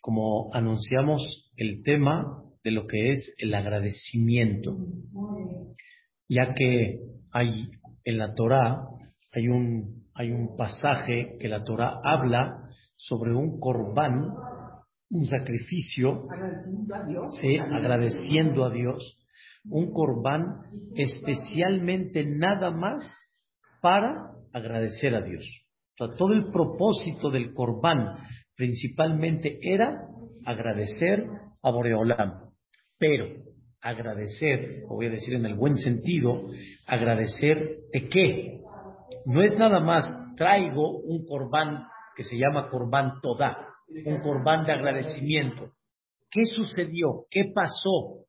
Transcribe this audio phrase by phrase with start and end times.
[0.00, 4.76] como anunciamos el tema de lo que es el agradecimiento,
[6.28, 7.00] ya que
[7.30, 7.68] hay
[8.04, 8.86] en la Torá
[9.32, 14.32] hay un hay un pasaje que la Torá habla sobre un corbán,
[15.10, 19.18] un sacrificio, agradeciendo a Dios, sí, agradeciendo a Dios,
[19.68, 20.44] un corbán
[20.94, 23.10] especialmente nada más
[23.82, 25.44] para agradecer a Dios.
[25.98, 28.18] O sea, todo el propósito del corbán
[28.56, 30.06] principalmente era
[30.44, 31.26] agradecer
[31.62, 32.50] a Boreolam.
[32.98, 33.26] Pero
[33.80, 36.48] agradecer, voy a decir en el buen sentido,
[36.86, 38.60] agradecer de qué?
[39.26, 40.04] No es nada más
[40.36, 43.68] traigo un corbán que se llama corbán todá,
[44.06, 45.72] un corbán de agradecimiento.
[46.30, 47.26] ¿Qué sucedió?
[47.30, 48.24] ¿Qué pasó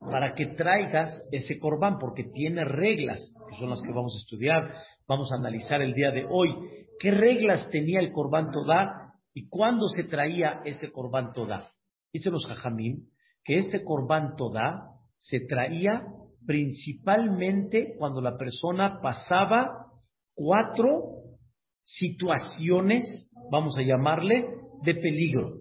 [0.00, 1.98] para que traigas ese corbán?
[1.98, 4.74] Porque tiene reglas, que son las que vamos a estudiar,
[5.06, 6.54] vamos a analizar el día de hoy.
[6.98, 11.70] ¿Qué reglas tenía el corbán todá y cuándo se traía ese corbán todá?
[12.12, 13.08] Dice los jajamín
[13.44, 16.06] que este corbán todá se traía
[16.46, 19.86] principalmente cuando la persona pasaba
[20.34, 21.18] cuatro
[21.82, 24.46] situaciones, vamos a llamarle,
[24.82, 25.58] de peligro.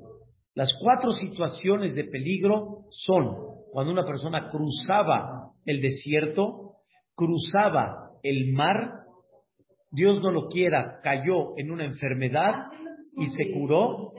[0.53, 6.77] Las cuatro situaciones de peligro son cuando una persona cruzaba el desierto,
[7.15, 9.03] cruzaba el mar,
[9.91, 12.53] Dios no lo quiera, cayó en una enfermedad
[13.17, 14.13] y se curó.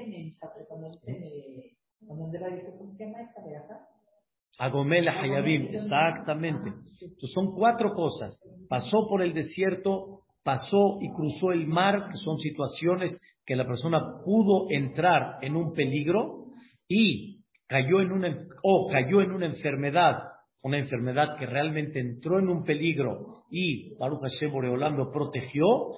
[4.58, 6.70] Agomela Hayabim, exactamente.
[7.00, 8.40] Entonces son cuatro cosas.
[8.68, 14.00] Pasó por el desierto, pasó y cruzó el mar, que son situaciones que la persona
[14.24, 16.46] pudo entrar en un peligro
[16.88, 20.22] y cayó en una o cayó en una enfermedad,
[20.62, 25.94] una enfermedad que realmente entró en un peligro y Baruch Hashem Boreolam lo protegió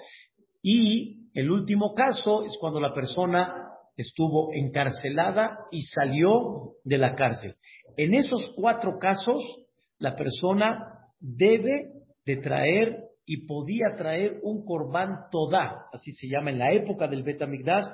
[0.62, 7.56] y el último caso es cuando la persona estuvo encarcelada y salió de la cárcel.
[7.97, 9.42] En esos cuatro casos,
[9.98, 11.92] la persona debe
[12.25, 17.22] de traer y podía traer un corbán todá, así se llama en la época del
[17.22, 17.84] Betamigdash,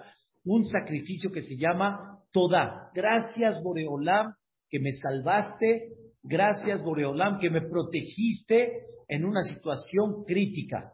[0.45, 2.91] un sacrificio que se llama todá.
[2.95, 4.33] Gracias Boreolam
[4.71, 5.89] que me salvaste,
[6.23, 10.93] gracias Boreolam que me protegiste en una situación crítica.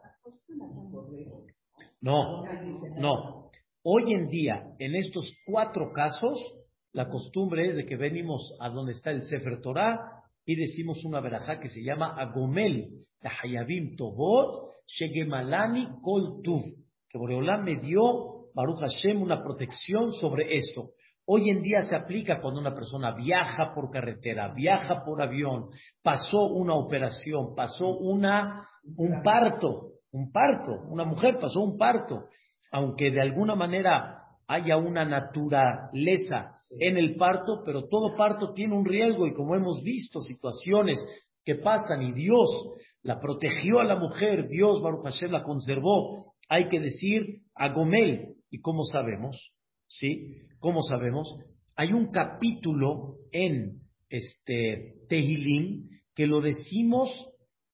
[2.03, 2.43] No,
[2.97, 3.49] no.
[3.81, 6.37] Hoy en día, en estos cuatro casos,
[6.91, 9.99] la costumbre es de que venimos a donde está el Sefer Torah
[10.45, 16.41] y decimos una verajá que se llama Agomel, Hayabim Tobot, Shegemalani Kol
[17.07, 20.89] que Boreolam me dio, Baruch Hashem, una protección sobre esto.
[21.25, 25.69] Hoy en día se aplica cuando una persona viaja por carretera, viaja por avión,
[26.01, 32.27] pasó una operación, pasó una, un parto, un parto, una mujer pasó un parto,
[32.71, 38.85] aunque de alguna manera haya una naturaleza en el parto, pero todo parto tiene un
[38.85, 41.03] riesgo y como hemos visto situaciones
[41.43, 42.47] que pasan y Dios
[43.01, 48.35] la protegió a la mujer, Dios Baruch Hashem la conservó, hay que decir a Gomel.
[48.49, 49.51] ¿Y cómo sabemos?
[49.87, 50.37] ¿Sí?
[50.59, 51.27] ¿Cómo sabemos?
[51.75, 57.09] Hay un capítulo en este Tehilim que lo decimos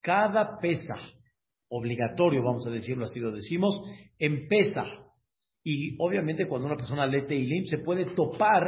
[0.00, 0.96] cada pesa,
[1.70, 3.80] obligatorio, vamos a decirlo así, lo decimos
[4.18, 4.84] en pesa.
[5.62, 8.62] Y obviamente cuando una persona lee Tehilim se puede topar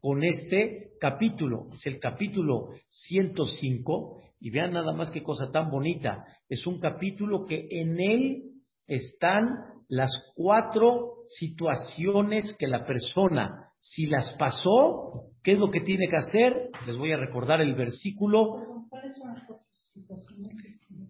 [0.00, 1.68] con este capítulo.
[1.72, 6.24] Es el capítulo 105 y vean nada más qué cosa tan bonita.
[6.48, 8.42] Es un capítulo que en él
[8.86, 9.48] están
[9.88, 16.16] las cuatro situaciones que la persona, si las pasó, ¿qué es lo que tiene que
[16.16, 16.70] hacer?
[16.86, 18.86] Les voy a recordar el versículo.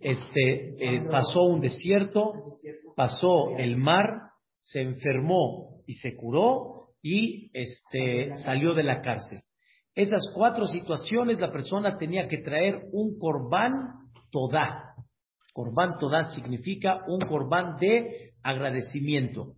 [0.04, 2.52] Este, eh, pasó un desierto,
[2.94, 9.40] pasó el mar, se enfermó y se curó y este, salió de la cárcel.
[9.94, 14.94] Esas cuatro situaciones la persona tenía que traer un corbán todá.
[15.54, 19.54] Corbán todá significa un corbán de agradecimiento.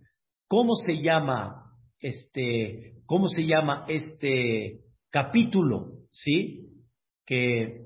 [0.46, 5.88] ¿Cómo se llama este, cómo se llama este capítulo?
[6.12, 6.68] ¿Sí?
[7.24, 7.85] Que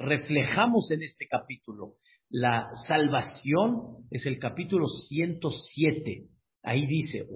[0.00, 1.94] reflejamos en este capítulo.
[2.28, 6.26] La salvación es el capítulo 107.
[6.62, 7.26] Ahí dice,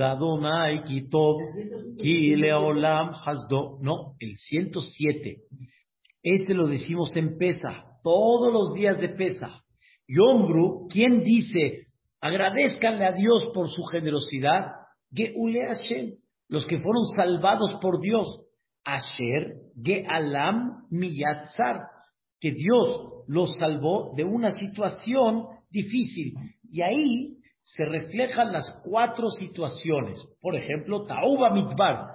[0.00, 1.36] Adonai Kitov
[2.56, 3.78] Olam Hasdo.
[3.80, 5.42] No, el 107.
[6.22, 9.62] Este lo decimos en Pesa, todos los días de Pesa.
[10.06, 11.86] Yombru, ¿quién dice,
[12.20, 14.66] agradezcanle a Dios por su generosidad?
[15.12, 16.14] Geule Hashem,
[16.48, 18.40] los que fueron salvados por Dios.
[18.84, 21.91] Asher Gealam Miyatzar,
[22.42, 26.34] que Dios los salvó de una situación difícil.
[26.68, 30.18] Y ahí se reflejan las cuatro situaciones.
[30.40, 32.08] Por ejemplo, Tauba Mitbar,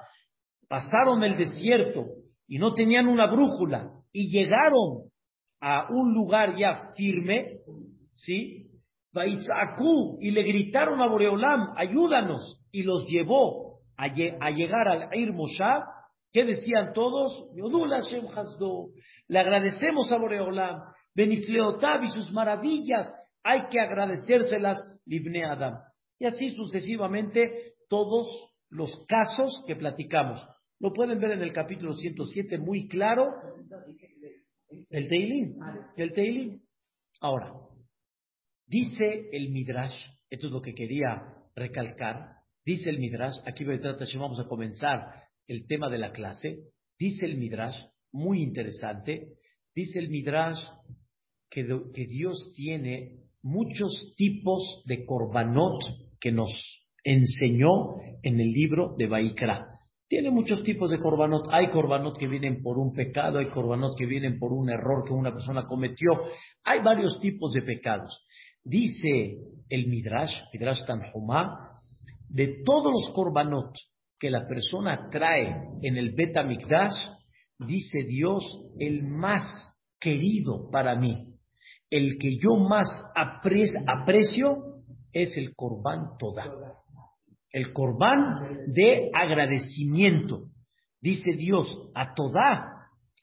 [0.67, 2.07] pasaron el desierto
[2.45, 5.09] y no tenían una brújula y llegaron
[5.61, 7.59] a un lugar ya firme,
[8.13, 8.65] ¿sí?
[10.19, 15.83] y le gritaron a Boreolam, ayúdanos, y los llevó a, llegar al Ir Moshab,
[16.31, 17.49] ¿qué decían todos?
[19.27, 20.81] Le agradecemos a Boreolam,
[21.13, 23.13] Benifleotab y sus maravillas,
[23.43, 25.79] hay que agradecérselas, Libne Adam.
[26.19, 28.27] Y así sucesivamente todos
[28.69, 30.41] los casos que platicamos.
[30.79, 33.29] Lo pueden ver en el capítulo 107 muy claro.
[34.89, 35.57] El Teilín.
[35.95, 36.61] El Teilín.
[37.19, 37.53] Ahora,
[38.67, 39.95] dice el Midrash,
[40.29, 43.63] esto es lo que quería recalcar, dice el Midrash, aquí
[44.17, 46.59] vamos a comenzar el tema de la clase,
[46.99, 47.77] dice el Midrash,
[48.11, 49.33] muy interesante,
[49.73, 50.59] dice el Midrash
[51.49, 55.81] que, que Dios tiene muchos tipos de korbanot
[56.19, 56.51] que nos
[57.03, 59.77] enseñó en el libro de Baikra.
[60.09, 61.47] Tiene muchos tipos de korbanot.
[61.51, 65.13] Hay korbanot que vienen por un pecado, hay korbanot que vienen por un error que
[65.13, 66.11] una persona cometió.
[66.63, 68.25] Hay varios tipos de pecados.
[68.63, 69.37] Dice
[69.69, 71.71] el Midrash, Midrash Tanjumá,
[72.29, 73.73] de todos los korbanot
[74.19, 76.35] que la persona trae en el Bet
[77.59, 78.43] dice Dios,
[78.79, 79.43] el más
[79.99, 81.33] querido para mí,
[81.89, 84.83] el que yo más aprecio,
[85.13, 86.45] es el korban toda
[87.51, 90.49] el corbán de agradecimiento.
[91.01, 92.73] Dice Dios, a toda,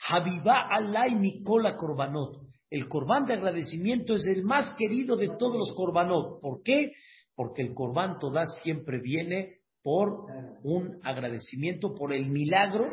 [0.08, 2.42] Habibá Alay Mikola Korbanot.
[2.70, 6.40] El corbán de agradecimiento es el más querido de todos los korbanot.
[6.40, 6.92] ¿Por qué?
[7.36, 10.24] Porque el corbán toda siempre viene por
[10.62, 12.86] un agradecimiento, por el milagro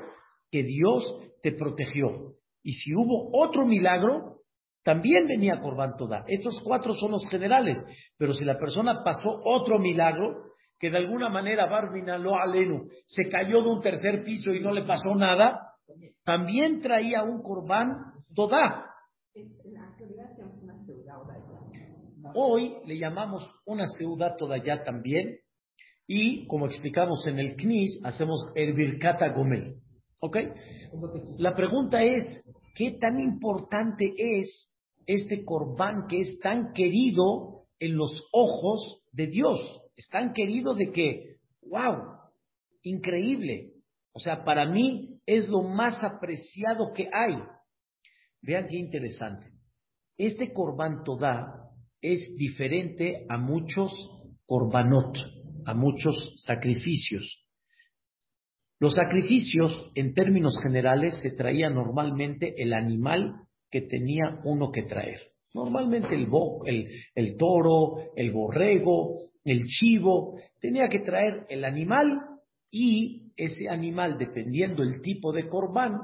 [0.51, 1.01] que Dios
[1.41, 2.35] te protegió.
[2.61, 4.41] Y si hubo otro milagro,
[4.83, 6.25] también venía corbán toda.
[6.27, 7.77] Estos cuatro son los generales.
[8.17, 13.29] Pero si la persona pasó otro milagro, que de alguna manera Barbina lo alenu se
[13.29, 15.75] cayó de un tercer piso y no le pasó nada,
[16.25, 18.85] también traía un corbán toda.
[22.33, 24.35] Hoy le llamamos una ciudad
[24.65, 25.37] ya también
[26.07, 29.75] y como explicamos en el CNIS, hacemos el Birkata Gomel.
[30.19, 30.37] ¿Ok?
[31.39, 32.43] La pregunta es,
[32.75, 34.71] ¿qué tan importante es
[35.05, 39.81] este corbán que es tan querido en los ojos de Dios?
[40.01, 42.17] es tan querido de que, wow,
[42.81, 43.73] increíble.
[44.13, 47.35] O sea, para mí es lo más apreciado que hay.
[48.41, 49.51] Vean qué interesante.
[50.17, 51.69] Este Corban Todá
[52.01, 53.91] es diferente a muchos
[54.47, 55.17] Corbanot,
[55.65, 57.45] a muchos sacrificios.
[58.79, 63.35] Los sacrificios, en términos generales, se traía normalmente el animal
[63.69, 65.19] que tenía uno que traer.
[65.53, 66.27] Normalmente el,
[66.65, 72.21] el, el toro, el borrego, el chivo, tenía que traer el animal
[72.71, 75.99] y ese animal, dependiendo el tipo de corbán,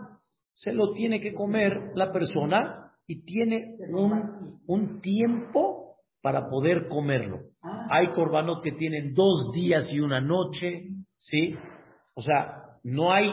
[0.54, 5.87] se lo tiene que comer la persona y tiene un, un tiempo
[6.22, 7.40] para poder comerlo.
[7.90, 11.56] Hay corbanos que tienen dos días y una noche, ¿sí?
[12.16, 13.32] O sea, no hay,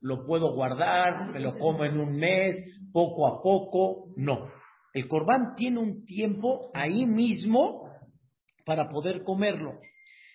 [0.00, 2.54] lo puedo guardar, me lo como en un mes,
[2.92, 4.48] poco a poco, no.
[4.94, 7.88] El corbán tiene un tiempo ahí mismo
[8.64, 9.80] para poder comerlo.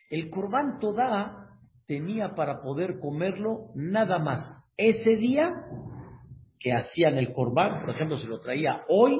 [0.09, 1.49] El Corbán Todá
[1.87, 4.39] tenía para poder comerlo nada más
[4.77, 5.53] ese día
[6.59, 9.19] que hacían el Corbán, por ejemplo, se lo traía hoy,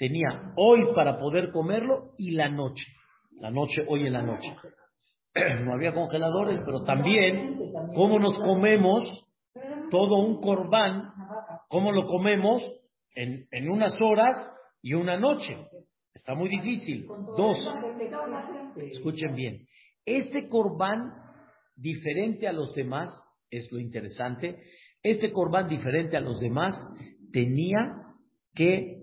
[0.00, 2.86] tenía hoy para poder comerlo y la noche,
[3.38, 4.48] la noche, hoy en la noche.
[5.62, 7.56] No había congeladores, pero también,
[7.94, 9.04] ¿cómo nos comemos
[9.90, 11.12] todo un corbán?
[11.68, 12.64] ¿Cómo lo comemos?
[13.14, 14.50] En, en unas horas
[14.82, 15.56] y una noche.
[16.14, 17.06] Está muy difícil.
[17.36, 17.58] Dos,
[18.76, 19.66] escuchen bien.
[20.04, 21.12] Este corbán
[21.76, 23.10] diferente a los demás,
[23.50, 24.58] es lo interesante,
[25.02, 26.74] este corbán diferente a los demás
[27.32, 27.78] tenía
[28.54, 28.99] que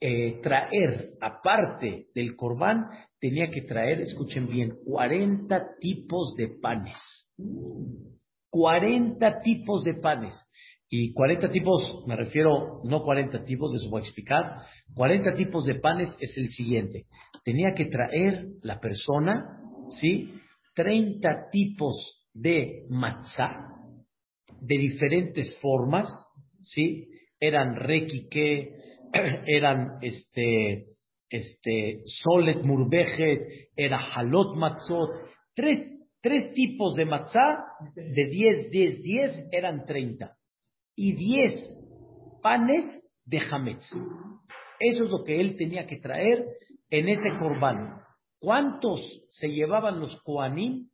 [0.00, 2.86] eh, traer, aparte del corbán,
[3.20, 6.96] tenía que traer, escuchen bien, 40 tipos de panes.
[8.50, 10.34] 40 tipos de panes.
[10.90, 14.62] Y 40 tipos, me refiero, no 40 tipos, les voy a explicar.
[14.94, 17.04] 40 tipos de panes es el siguiente.
[17.44, 19.60] Tenía que traer la persona,
[20.00, 20.32] ¿sí?
[20.74, 23.68] 30 tipos de matzah,
[24.60, 26.06] de diferentes formas,
[26.62, 27.08] ¿sí?
[27.38, 28.72] Eran requique,
[29.46, 30.86] eran este,
[31.30, 35.10] este, solet murbejet, era halot matzot,
[35.54, 35.86] tres,
[36.20, 40.34] tres tipos de matzah, de 10, 10, 10, eran 30
[40.96, 41.76] y diez
[42.42, 42.84] panes
[43.24, 43.86] de Hametz.
[44.80, 46.44] Eso es lo que él tenía que traer
[46.90, 48.02] en ese corbán.
[48.40, 50.88] ¿Cuántos se llevaban los Koanim?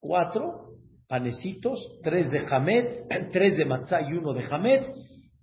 [0.00, 0.70] Cuatro
[1.08, 4.82] panecitos, tres de Hamed, tres de Matzah y uno de Hamed,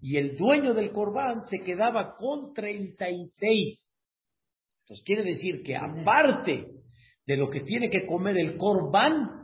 [0.01, 3.94] y el dueño del Corbán se quedaba con 36.
[4.82, 6.68] Entonces quiere decir que aparte
[7.25, 9.38] de lo que tiene que comer el Corbán,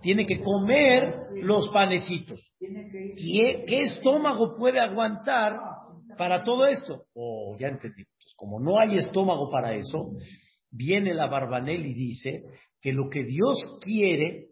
[0.00, 2.40] tiene que comer los panecitos.
[2.58, 5.56] ¿Qué, ¿Qué, estómago puede aguantar
[6.18, 7.04] para todo esto?
[7.14, 8.02] Oh, ya entendí.
[8.36, 10.10] como no hay estómago para eso,
[10.70, 12.42] viene la Barbanel y dice
[12.80, 14.48] que lo que Dios quiere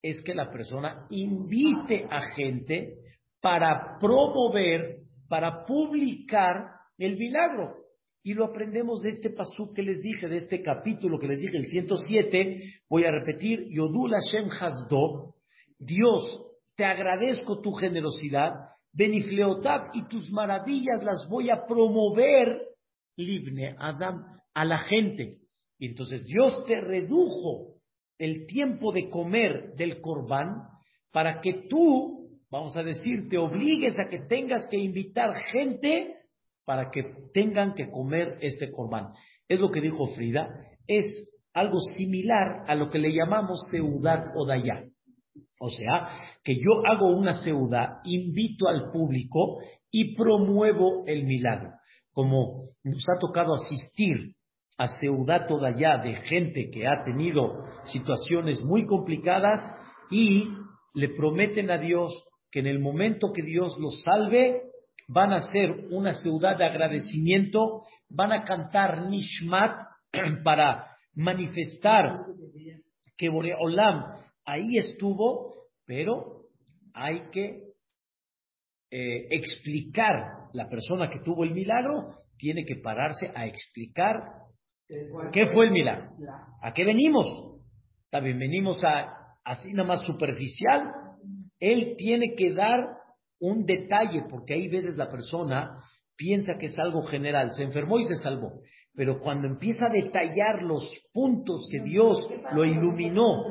[0.00, 2.94] es que la persona invite a gente
[3.42, 7.74] para promover, para publicar el milagro.
[8.22, 11.56] Y lo aprendemos de este pasú que les dije, de este capítulo que les dije,
[11.56, 12.62] el 107.
[12.88, 15.34] Voy a repetir, Yodul Hashem Hasdo,
[15.78, 16.46] Dios,
[16.76, 18.52] te agradezco tu generosidad,
[18.92, 22.68] Benifleotab y tus maravillas las voy a promover,
[23.16, 25.38] Libne, Adam, a la gente.
[25.78, 27.78] Y entonces Dios te redujo
[28.18, 30.68] el tiempo de comer del corbán
[31.10, 32.21] para que tú,
[32.52, 36.16] vamos a decir, te obligues a que tengas que invitar gente
[36.66, 39.14] para que tengan que comer este corbán.
[39.48, 40.50] Es lo que dijo Frida,
[40.86, 41.06] es
[41.54, 44.84] algo similar a lo que le llamamos seudat odayá.
[45.58, 46.10] O sea,
[46.44, 49.58] que yo hago una seuda, invito al público
[49.90, 51.70] y promuevo el milagro.
[52.12, 54.34] Como nos ha tocado asistir
[54.76, 59.60] a Seudat Odayá de gente que ha tenido situaciones muy complicadas
[60.10, 60.48] y
[60.94, 62.12] le prometen a Dios
[62.52, 64.62] que en el momento que Dios los salve,
[65.08, 69.82] van a hacer una ciudad de agradecimiento, van a cantar Nishmat
[70.44, 72.20] para manifestar
[73.16, 74.04] que Boreolam
[74.44, 75.54] ahí estuvo,
[75.86, 76.42] pero
[76.94, 77.72] hay que
[78.90, 84.20] eh, explicar, la persona que tuvo el milagro tiene que pararse a explicar
[85.32, 86.10] qué fue el milagro,
[86.60, 87.62] a qué venimos.
[88.10, 90.92] También venimos a así nada más superficial.
[91.62, 92.98] Él tiene que dar
[93.38, 95.78] un detalle, porque hay veces la persona
[96.16, 98.60] piensa que es algo general, se enfermó y se salvó.
[98.94, 103.44] Pero cuando empieza a detallar los puntos que Dios lo iluminó,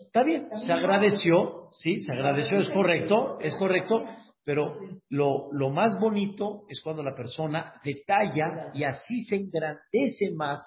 [0.00, 4.04] está bien, se agradeció, sí, se agradeció, es correcto, es correcto,
[4.44, 4.78] pero
[5.08, 10.60] lo, lo más bonito es cuando la persona detalla y así se engrandece más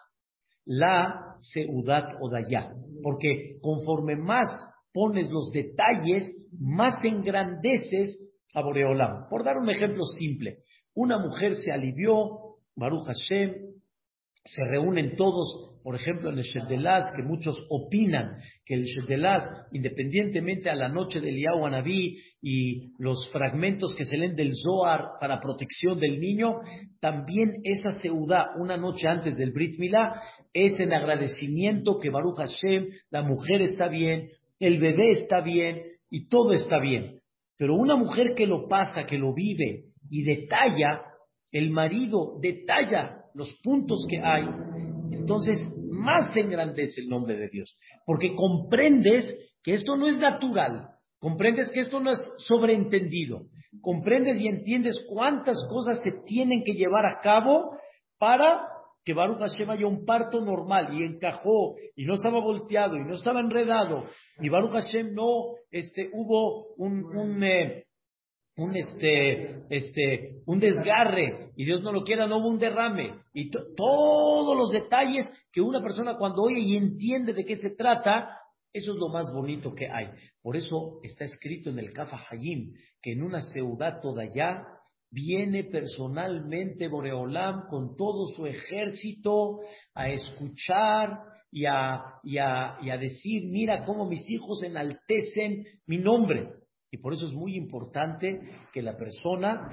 [0.65, 4.49] la seudat odayá, porque conforme más
[4.93, 8.19] pones los detalles, más engrandeces
[8.53, 9.27] a Boreolam.
[9.29, 10.59] Por dar un ejemplo simple,
[10.93, 13.74] una mujer se alivió, Baruch Hashem,
[14.45, 20.69] se reúnen todos, por ejemplo, en el Shedelaz, que muchos opinan que el Shedelaz, independientemente
[20.69, 25.99] a la noche del Yahuanabí y los fragmentos que se leen del Zohar para protección
[25.99, 26.59] del niño,
[26.99, 30.21] también esa seudá una noche antes del Brit Milá
[30.53, 36.29] es en agradecimiento que Baruch Hashem, la mujer está bien, el bebé está bien y
[36.29, 37.19] todo está bien.
[37.57, 41.01] Pero una mujer que lo pasa, que lo vive y detalla,
[41.51, 44.45] el marido detalla los puntos que hay,
[45.11, 45.57] entonces
[45.89, 47.77] más se engrandece el nombre de Dios.
[48.05, 49.31] Porque comprendes
[49.63, 50.89] que esto no es natural,
[51.19, 53.43] comprendes que esto no es sobreentendido,
[53.81, 57.77] comprendes y entiendes cuántas cosas se tienen que llevar a cabo
[58.17, 58.67] para
[59.03, 63.13] que Baruch Hashem haya un parto normal y encajó y no estaba volteado y no
[63.13, 64.05] estaba enredado
[64.39, 67.85] y Baruch Hashem no este, hubo un, un, eh,
[68.57, 73.49] un, este, este, un desgarre y Dios no lo quiera, no hubo un derrame y
[73.49, 78.39] todos los detalles que una persona cuando oye y entiende de qué se trata,
[78.71, 80.07] eso es lo más bonito que hay.
[80.41, 84.65] Por eso está escrito en el Kafa Hayim que en una ciudad toda allá
[85.11, 89.59] viene personalmente Boreolam con todo su ejército
[89.93, 91.19] a escuchar
[91.51, 96.49] y a, y a, decir, mira cómo mis hijos enaltecen mi nombre.
[96.91, 99.69] Y por eso es muy importante que la persona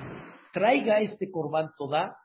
[0.52, 2.16] traiga este Corban Toda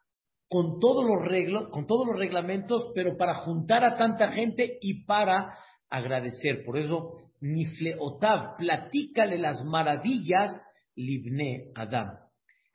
[0.50, 5.04] con todos los reglos, con todos los reglamentos, pero para juntar a tanta gente y
[5.06, 5.58] para
[5.90, 6.64] agradecer.
[6.66, 10.52] Por eso, Nifleotav, platícale las maravillas,
[10.96, 12.18] Libne Adam.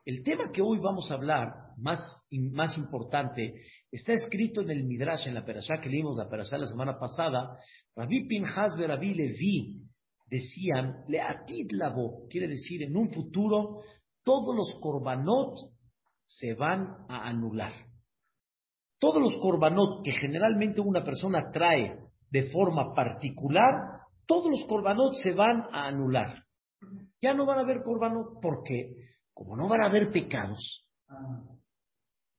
[0.04, 2.00] El tema que hoy vamos a hablar, más,
[2.31, 3.54] más importante,
[3.90, 7.57] está escrito en el Midrash, en la Perashá que leímos la Perashá la semana pasada.
[7.97, 9.83] Rabbi Pinhas de Rabbi Levi
[10.32, 13.82] decían, Leatid Labo, quiere decir, en un futuro,
[14.24, 15.58] todos los korbanot
[16.24, 17.72] se van a anular.
[18.98, 21.98] Todos los korbanot que generalmente una persona trae
[22.30, 26.44] de forma particular, todos los korbanot se van a anular.
[27.20, 28.96] Ya no van a haber korbanot porque
[29.34, 30.88] como no van a haber pecados,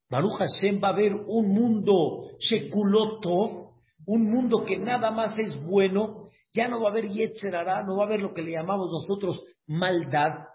[0.09, 3.75] Baruch Hashem va a haber un mundo shekulotov,
[4.07, 6.22] un mundo que nada más es bueno,
[6.53, 9.43] ya no va a haber yetzerará, no va a haber lo que le llamamos nosotros
[9.67, 10.45] maldad,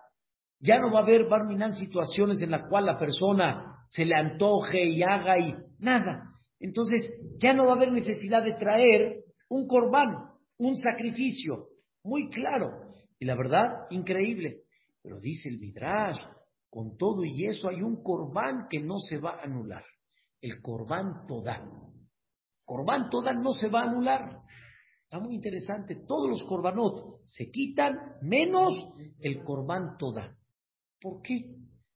[0.60, 4.84] ya no va a haber barminan situaciones en las cuales la persona se le antoje
[4.84, 6.34] y haga y nada.
[6.60, 11.68] Entonces ya no va a haber necesidad de traer un corbán, un sacrificio,
[12.02, 12.88] muy claro.
[13.18, 14.62] Y la verdad, increíble.
[15.02, 16.18] Pero dice el Midrash,
[16.70, 19.84] con todo y eso hay un corbán que no se va a anular.
[20.40, 21.64] El corbán toda.
[22.64, 24.40] Corbán toda no se va a anular.
[25.08, 25.96] Está muy interesante.
[26.06, 28.74] Todos los corbanot se quitan menos
[29.20, 30.36] el corbán toda.
[31.00, 31.46] ¿Por qué?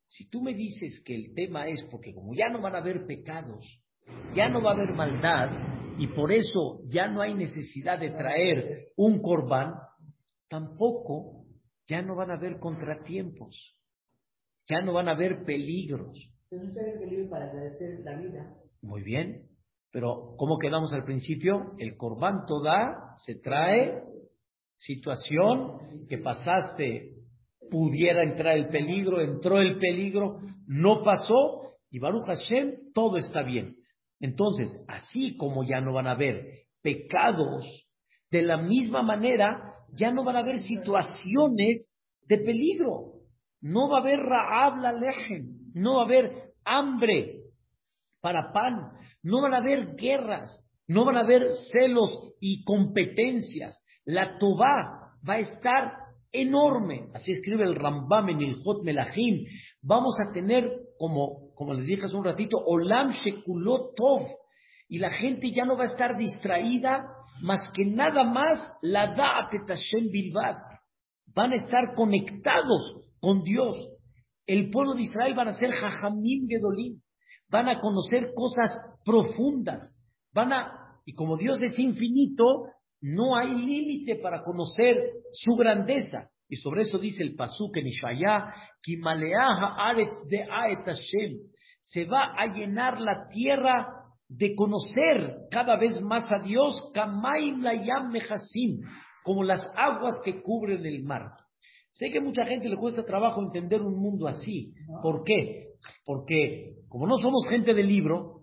[0.06, 3.04] Si tú me dices que el tema es porque como ya no van a haber
[3.04, 3.66] pecados,
[4.34, 5.50] ya no va a haber maldad
[5.98, 9.74] y por eso ya no hay necesidad de traer un corbán,
[10.48, 11.44] tampoco
[11.86, 13.78] ya no van a haber contratiempos,
[14.66, 16.18] ya no van a haber peligros.
[16.48, 18.56] peligro para agradecer la vida.
[18.80, 19.51] Muy bien,
[19.92, 21.72] pero ¿cómo quedamos al principio?
[21.78, 24.02] El corbán toda se trae
[24.78, 27.10] situación que pasaste,
[27.70, 33.76] pudiera entrar el peligro, entró el peligro, no pasó y Baruch Hashem, todo está bien.
[34.18, 37.64] Entonces, así como ya no van a haber pecados,
[38.30, 41.92] de la misma manera ya no van a haber situaciones
[42.26, 43.12] de peligro.
[43.60, 47.41] No va a haber raab la lejen, no va a haber hambre
[48.22, 53.78] para pan, no van a haber guerras, no van a haber celos y competencias.
[54.04, 55.92] La Tobá va a estar
[56.32, 57.08] enorme.
[57.14, 59.44] Así escribe el Rambam en el Hot Melahim.
[59.82, 64.22] Vamos a tener, como, como les dije hace un ratito, Olam Shekulot Tov.
[64.88, 67.06] Y la gente ya no va a estar distraída
[67.42, 70.56] más que nada más la Da'at Hashem Bilbad.
[71.34, 73.76] Van a estar conectados con Dios.
[74.46, 77.00] El pueblo de Israel van a ser Jajamim Gedolim.
[77.52, 79.94] Van a conocer cosas profundas.
[80.32, 82.64] Van a, y como Dios es infinito,
[83.02, 84.96] no hay límite para conocer
[85.32, 86.30] su grandeza.
[86.48, 88.54] Y sobre eso dice el Pasuk en Ishaya,
[90.28, 90.46] de.
[91.82, 96.90] Se va a llenar la tierra de conocer cada vez más a Dios,
[99.24, 101.32] como las aguas que cubren el mar.
[101.90, 104.72] Sé que a mucha gente le cuesta trabajo entender un mundo así.
[105.02, 105.72] ¿Por qué?
[106.06, 108.42] Porque como no somos gente de libro,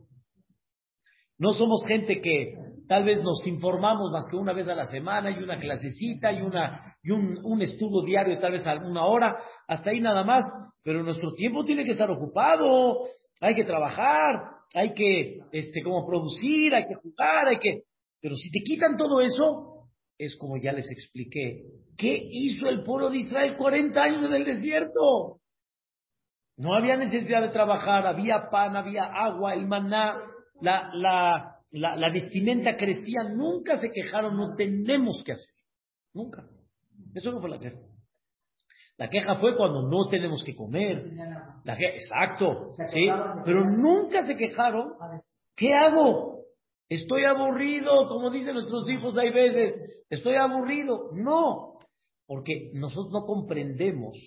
[1.38, 2.56] no somos gente que
[2.88, 6.42] tal vez nos informamos más que una vez a la semana y una clasecita y,
[6.42, 10.46] una, y un, un estudio diario tal vez a una hora, hasta ahí nada más,
[10.84, 13.04] pero nuestro tiempo tiene que estar ocupado,
[13.40, 14.34] hay que trabajar,
[14.74, 17.84] hay que, este, como producir, hay que jugar, hay que...
[18.20, 23.12] Pero si te quitan todo eso, es como ya les expliqué, ¿qué hizo el pueblo
[23.12, 25.40] de Israel 40 años en el desierto?
[26.60, 30.18] No había necesidad de trabajar, había pan, había agua, el maná,
[30.60, 35.56] la, la, la, vestimenta crecía, nunca se quejaron, no tenemos que hacer.
[36.14, 36.46] Nunca.
[37.16, 37.80] Eso no fue la queja.
[38.98, 41.14] La queja fue cuando no tenemos que comer.
[41.64, 43.08] La exacto, sí,
[43.46, 44.96] pero nunca se quejaron.
[45.56, 46.44] ¿Qué hago?
[46.90, 51.10] Estoy aburrido, como dicen nuestros hijos hay veces, estoy aburrido.
[51.14, 51.80] No,
[52.28, 54.18] porque nosotros no comprendemos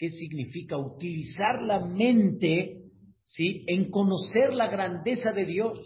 [0.00, 2.84] qué significa utilizar la mente,
[3.26, 3.64] ¿sí?
[3.66, 5.78] En conocer la grandeza de Dios.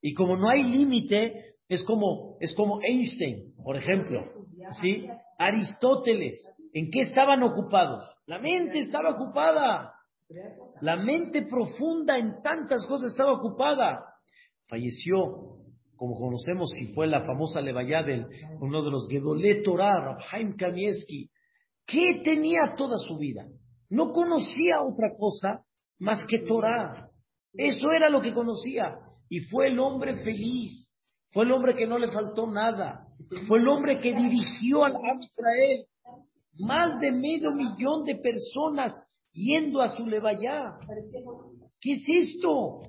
[0.00, 4.26] Y como no hay límite, es como, es como Einstein, por ejemplo,
[4.80, 5.06] ¿sí?
[5.38, 8.04] Aristóteles, ¿en qué estaban ocupados?
[8.26, 9.92] La mente estaba ocupada.
[10.80, 14.04] La mente profunda en tantas cosas estaba ocupada.
[14.66, 15.60] Falleció,
[15.94, 18.26] como conocemos, si fue la famosa Levaya del
[18.60, 21.30] uno de los Gedolet Torah, Rabhaim Kanievski.
[21.86, 23.46] ¿Qué tenía toda su vida?
[23.90, 25.64] No conocía otra cosa
[25.98, 27.08] más que Torah.
[27.52, 28.96] Eso era lo que conocía.
[29.28, 30.90] Y fue el hombre feliz,
[31.30, 33.06] fue el hombre que no le faltó nada,
[33.46, 35.86] fue el hombre que dirigió al Israel.
[36.58, 38.94] Más de medio millón de personas
[39.32, 40.76] yendo a su levayá.
[41.80, 42.82] ¿Qué es esto?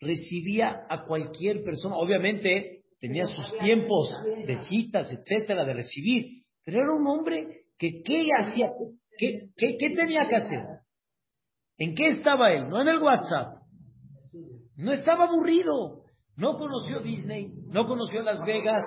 [0.00, 4.10] Recibía a cualquier persona, obviamente tenía sus tiempos
[4.46, 8.70] de citas, etcétera, de recibir, pero era un hombre que ¿qué hacía?
[9.18, 10.64] ¿Qué, qué, tenía que hacer?
[11.78, 12.68] ¿En qué estaba él?
[12.68, 13.62] No en el WhatsApp,
[14.76, 16.02] no estaba aburrido.
[16.34, 18.82] No conoció Disney, no conoció Las Vegas,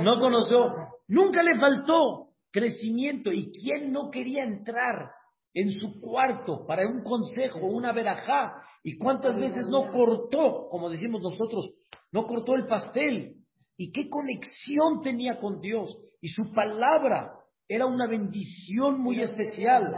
[0.00, 0.70] no conoció,
[1.08, 3.30] nunca le faltó crecimiento.
[3.32, 5.10] ¿Y quién no quería entrar
[5.52, 8.62] en su cuarto para un consejo, una verajá?
[8.82, 11.74] ¿Y cuántas veces no cortó, como decimos nosotros,
[12.12, 13.36] no cortó el pastel?
[13.76, 15.98] ¿Y qué conexión tenía con Dios?
[16.20, 17.32] Y su palabra
[17.68, 19.92] era una bendición muy especial.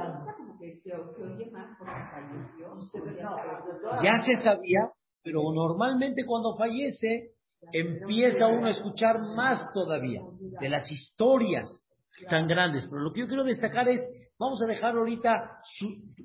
[4.02, 4.90] Ya se sabía,
[5.22, 7.33] pero normalmente cuando fallece
[7.72, 10.22] empieza uno a escuchar más todavía
[10.61, 11.85] de las historias
[12.28, 12.87] tan grandes.
[12.87, 14.07] Pero lo que yo quiero destacar es,
[14.38, 15.28] vamos a dejar ahorita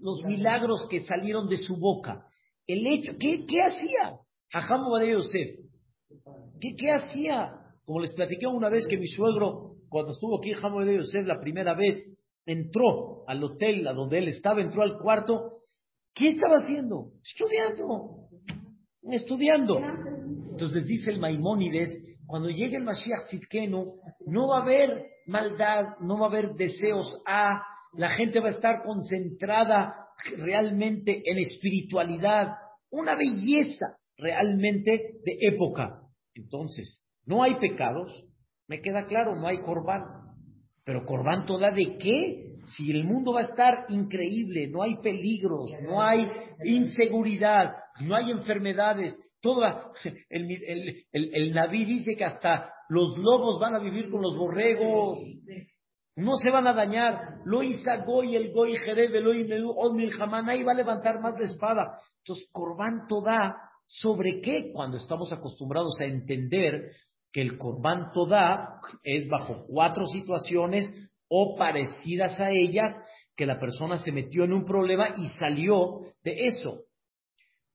[0.02, 2.26] los milagros que salieron de su boca.
[2.66, 4.18] El hecho, ¿qué, qué hacía?
[4.52, 5.60] Jajam Yosef.
[6.62, 7.60] ¿Qué, ¿Qué hacía?
[7.86, 11.76] Como les platiqué una vez que mi suegro, cuando estuvo aquí de Yosef la primera
[11.76, 12.04] vez,
[12.48, 15.58] entró al hotel a donde él estaba, entró al cuarto.
[16.16, 17.12] ¿Qué estaba haciendo?
[17.24, 18.28] Estudiando.
[19.04, 19.80] Estudiando.
[20.50, 26.18] Entonces dice el Maimónides, cuando llegue el Mashiach Tzidkenu, no va a haber maldad, no
[26.18, 27.62] va a haber deseos a,
[27.96, 29.94] la gente va a estar concentrada
[30.40, 32.48] realmente en espiritualidad,
[32.90, 36.02] una belleza realmente de época.
[36.34, 38.26] Entonces, no hay pecados,
[38.68, 40.04] me queda claro, no hay corbán.
[40.84, 42.54] Pero corbán toda de qué?
[42.76, 46.26] Si el mundo va a estar increíble, no hay peligros, no hay
[46.64, 47.74] inseguridad,
[48.06, 49.92] no hay enfermedades, toda,
[50.30, 50.50] el,
[51.12, 55.20] el, el, Naví dice que hasta los lobos van a vivir con los borregos,
[56.16, 57.42] no se van a dañar.
[57.46, 62.00] Lo hizo Goy, el Goy Jerez, el Milhamán, ahí va a levantar más de espada.
[62.20, 64.72] Entonces, Corbán Todá, ¿sobre qué?
[64.72, 66.92] Cuando estamos acostumbrados a entender
[67.34, 70.88] que el Corbán Todá es bajo cuatro situaciones
[71.28, 72.96] o parecidas a ellas,
[73.36, 76.84] que la persona se metió en un problema y salió de eso.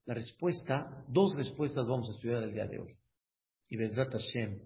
[0.07, 2.95] La respuesta, dos respuestas vamos a estudiar el día de hoy.
[3.69, 4.61] Y Bezrat Hashem,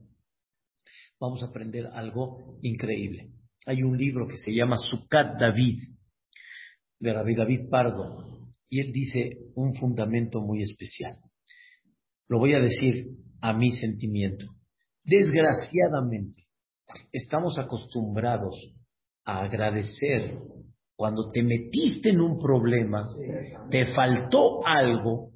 [1.18, 3.31] vamos a aprender algo increíble.
[3.64, 5.78] Hay un libro que se llama Sukkot David,
[7.00, 11.16] de Rabbi David Pardo, y él dice un fundamento muy especial.
[12.28, 13.09] Lo voy a decir
[13.40, 14.55] a mi sentimiento.
[15.05, 16.47] Desgraciadamente,
[17.12, 18.57] estamos acostumbrados
[19.25, 20.38] a agradecer
[20.97, 23.09] cuando te metiste en un problema,
[23.71, 25.31] te faltó algo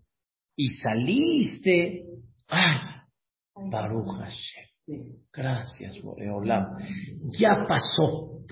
[0.54, 2.04] y saliste.
[2.48, 2.78] ¡Ay!
[3.54, 5.16] Baruch Hashem.
[5.32, 6.64] Gracias, Boreolam.
[7.38, 8.44] Ya pasó.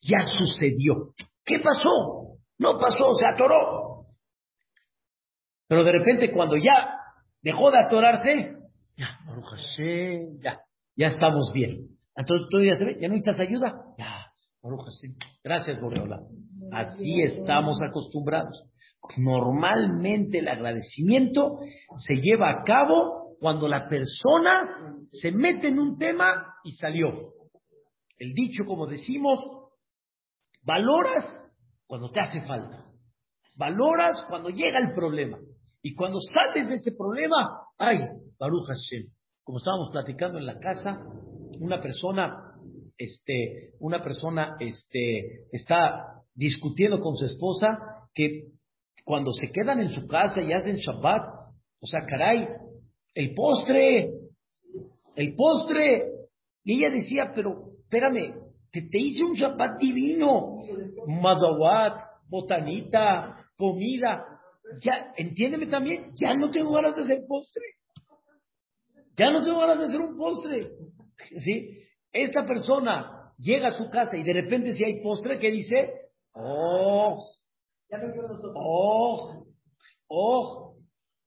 [0.00, 1.14] Ya sucedió.
[1.44, 2.38] ¿Qué pasó?
[2.58, 4.06] No pasó, se atoró.
[5.68, 6.98] Pero de repente cuando ya
[7.42, 8.53] dejó de atorarse,
[8.96, 10.60] ya, Baruch Hashem, ya,
[10.96, 11.88] ya estamos bien.
[12.16, 13.74] Entonces tú ya, ¿ya no necesitas ayuda?
[13.98, 14.26] Ya,
[14.62, 15.16] Baruch Hashem.
[15.42, 16.24] Gracias, Boreolam.
[16.72, 18.64] Así estamos acostumbrados.
[19.16, 21.58] Normalmente el agradecimiento
[22.06, 27.34] se lleva a cabo cuando la persona se mete en un tema y salió.
[28.18, 29.38] El dicho, como decimos,
[30.62, 31.26] valoras
[31.86, 32.86] cuando te hace falta.
[33.56, 35.38] Valoras cuando llega el problema.
[35.84, 37.98] Y cuando sales de ese problema, ay,
[38.38, 39.06] Baruch Hashem.
[39.42, 40.98] Como estábamos platicando en la casa,
[41.60, 42.54] una persona,
[42.96, 47.68] este, una persona, este, está discutiendo con su esposa
[48.14, 48.46] que
[49.04, 51.22] cuando se quedan en su casa y hacen Shabbat,
[51.80, 52.48] o sea, caray,
[53.12, 54.10] el postre,
[55.16, 56.12] el postre.
[56.64, 58.32] Y ella decía, pero espérame,
[58.72, 60.60] te, te hice un Shabbat divino,
[61.06, 64.33] mazawat, botanita, comida.
[64.80, 67.64] Ya, entiéndeme también, ya no tengo ganas de hacer postre.
[69.16, 70.70] Ya no tengo ganas de hacer un postre.
[71.38, 71.82] ¿Sí?
[72.12, 75.92] Esta persona llega a su casa y de repente si hay postre, ¿qué dice?
[76.32, 77.24] Oh,
[78.54, 79.46] Oh,
[80.08, 80.76] oh.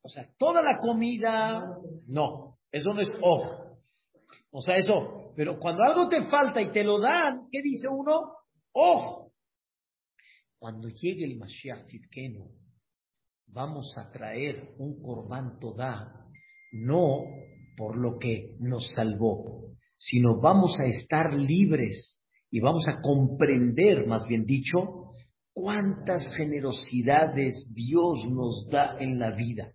[0.02, 1.62] O sea, toda la comida,
[2.08, 3.78] no, eso no es oh.
[4.52, 5.34] O sea, eso.
[5.36, 8.34] Pero cuando algo te falta y te lo dan, ¿qué dice uno?
[8.74, 9.32] Oh.
[10.58, 12.50] Cuando llegue el Mashiach Tzidkenu,
[13.48, 16.26] vamos a traer un Corban Todá,
[16.72, 17.24] no
[17.76, 24.26] por lo que nos salvó, sino vamos a estar libres y vamos a comprender, más
[24.28, 25.14] bien dicho,
[25.54, 29.72] cuántas generosidades Dios nos da en la vida.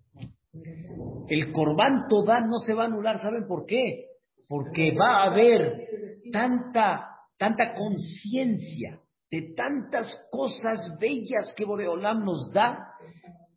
[1.29, 4.07] El corbán toda no se va a anular, ¿saben por qué?
[4.49, 5.89] Porque va a haber
[6.33, 7.09] tanta,
[7.39, 12.93] tanta conciencia de tantas cosas bellas que Boreolam nos da,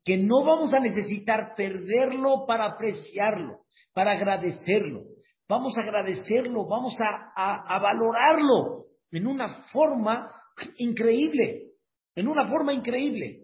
[0.05, 5.01] que no vamos a necesitar perderlo para apreciarlo, para agradecerlo.
[5.49, 10.31] Vamos a agradecerlo, vamos a, a valorarlo en una forma
[10.77, 11.65] increíble
[12.15, 13.43] en una forma increíble.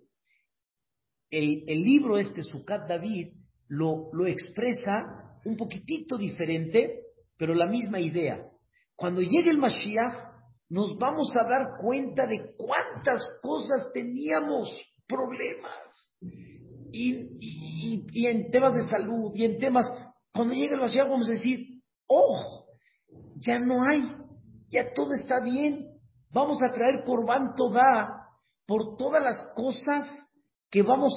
[1.29, 3.33] El, libro este, Sukat David,
[3.67, 7.03] lo, lo expresa un poquitito diferente,
[7.37, 8.45] pero la misma idea.
[8.95, 10.31] Cuando llegue el Mashiach,
[10.69, 14.73] nos vamos a dar cuenta de cuántas cosas teníamos
[15.07, 16.10] problemas.
[16.91, 19.85] Y, y, en temas de salud, y en temas,
[20.33, 22.65] cuando llegue el Mashiach vamos a decir, oh,
[23.37, 24.03] ya no hay,
[24.69, 25.87] ya todo está bien,
[26.31, 28.27] vamos a traer Corban Todá
[28.65, 30.09] por todas las cosas
[30.69, 31.13] que vamos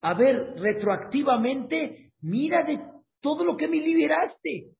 [0.00, 2.12] a ver retroactivamente.
[2.20, 2.80] Mira de
[3.20, 4.72] todo lo que me liberaste.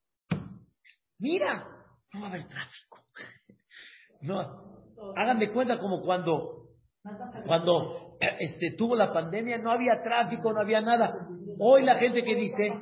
[1.19, 1.65] Mira,
[2.13, 2.97] no va a haber tráfico.
[4.21, 4.41] No,
[5.15, 6.58] hagan cuenta como cuando,
[7.45, 11.27] cuando este, tuvo la pandemia, no había tráfico, no había nada.
[11.59, 12.73] Hoy la gente que dice,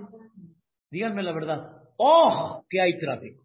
[0.91, 2.63] díganme la verdad, ¡oh!
[2.69, 3.43] que hay tráfico.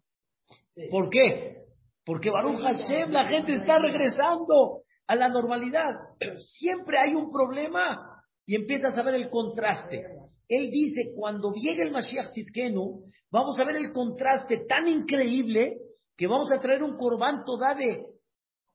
[0.89, 1.63] ¿Por qué?
[2.05, 5.91] Porque Baruch Hashem, la gente está regresando a la normalidad.
[6.37, 10.05] Siempre hay un problema y empiezas a ver el contraste.
[10.47, 15.77] Él dice, cuando llegue el Mashiach Tzidkenu, vamos a ver el contraste tan increíble
[16.17, 18.03] que vamos a traer un corbán toda de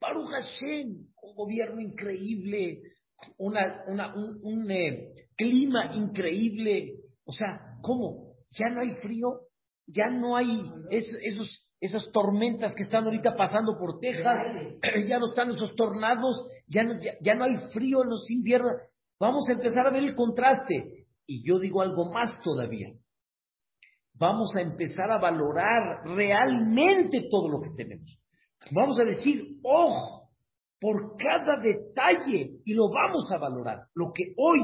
[0.01, 2.83] Baruch Hashem, un gobierno increíble,
[3.37, 3.85] una,
[4.43, 6.95] un, eh, clima increíble.
[7.25, 8.35] O sea, ¿cómo?
[8.51, 9.41] ¿Ya no hay frío?
[9.87, 14.39] ¿Ya no hay esos, esas tormentas que están ahorita pasando por Texas?
[15.09, 16.47] ¿Ya no están esos tornados?
[16.67, 18.73] ¿Ya no, ya no hay frío en los inviernos?
[19.19, 21.07] Vamos a empezar a ver el contraste.
[21.27, 22.93] Y yo digo algo más todavía.
[24.15, 28.19] Vamos a empezar a valorar realmente todo lo que tenemos.
[28.73, 30.18] Vamos a decir, ojo,
[30.81, 33.87] por cada detalle, y lo vamos a valorar.
[33.95, 34.61] Lo que hoy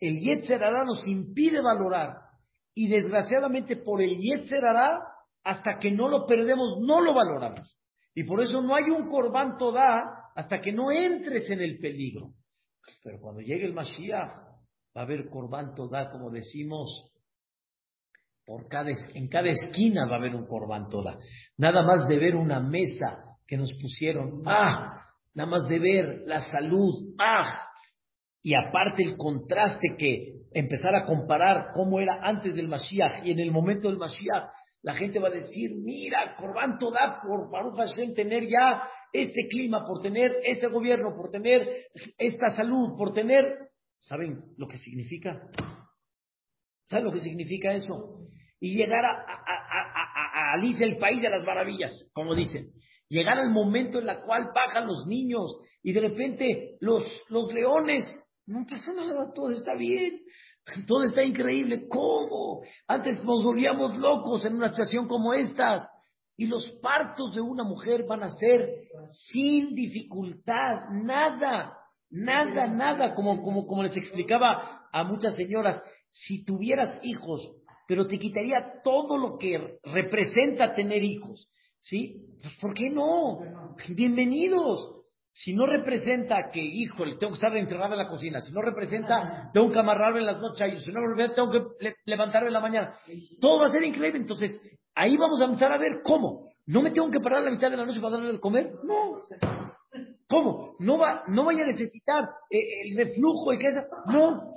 [0.00, 2.16] el Yetzer nos impide valorar,
[2.74, 4.64] y desgraciadamente por el Yetzer
[5.42, 7.78] hasta que no lo perdemos, no lo valoramos.
[8.14, 12.32] Y por eso no hay un corbán toda hasta que no entres en el peligro.
[13.02, 14.30] Pero cuando llegue el Mashiach,
[14.96, 17.12] va a haber corbán toda, como decimos,
[18.44, 21.18] por cada, en cada esquina va a haber un corbán toda.
[21.56, 25.05] Nada más de ver una mesa que nos pusieron, ¡ah!
[25.36, 27.68] Nada más de ver la salud, ¡ah!
[28.42, 33.40] Y aparte el contraste que empezar a comparar cómo era antes del Mashiach y en
[33.40, 34.50] el momento del Mashiach,
[34.82, 39.86] la gente va a decir, mira, Corbán toda por Baruch Hashem tener ya este clima,
[39.86, 41.86] por tener este gobierno, por tener
[42.18, 43.58] esta salud, por tener...
[43.98, 45.48] ¿Saben lo que significa?
[46.88, 48.26] ¿Saben lo que significa eso?
[48.60, 52.70] y llegar a, a, Alicia, el país de las maravillas, como dicen.
[53.08, 58.04] Llegar al momento en el cual bajan los niños y de repente los, los leones,
[58.46, 60.20] no pasa nada, todo está bien,
[60.86, 61.86] todo está increíble.
[61.88, 62.62] ¿Cómo?
[62.86, 65.88] Antes nos volvíamos locos en una situación como estas.
[66.38, 68.68] Y los partos de una mujer van a ser
[69.30, 71.78] sin dificultad, nada,
[72.10, 77.40] nada, nada, como, como, como les explicaba a muchas señoras, si tuvieras hijos
[77.86, 81.48] pero te quitaría todo lo que representa tener hijos.
[81.86, 82.16] ¿Sí?
[82.42, 83.38] Pues ¿por qué no?
[83.90, 85.04] Bienvenidos.
[85.32, 89.50] Si no representa que, hijo, tengo que estar encerrado en la cocina, si no representa,
[89.52, 92.98] tengo que amarrarme en las noches, si no representa, tengo que levantarme en la mañana,
[93.40, 94.18] todo va a ser increíble.
[94.18, 94.60] Entonces,
[94.96, 96.50] ahí vamos a empezar a ver cómo.
[96.66, 98.72] ¿No me tengo que parar a la mitad de la noche para darle de comer?
[98.82, 99.22] No.
[100.26, 100.74] ¿Cómo?
[100.80, 103.86] ¿No, va, no vaya a necesitar eh, el reflujo y que esa?
[104.12, 104.54] No.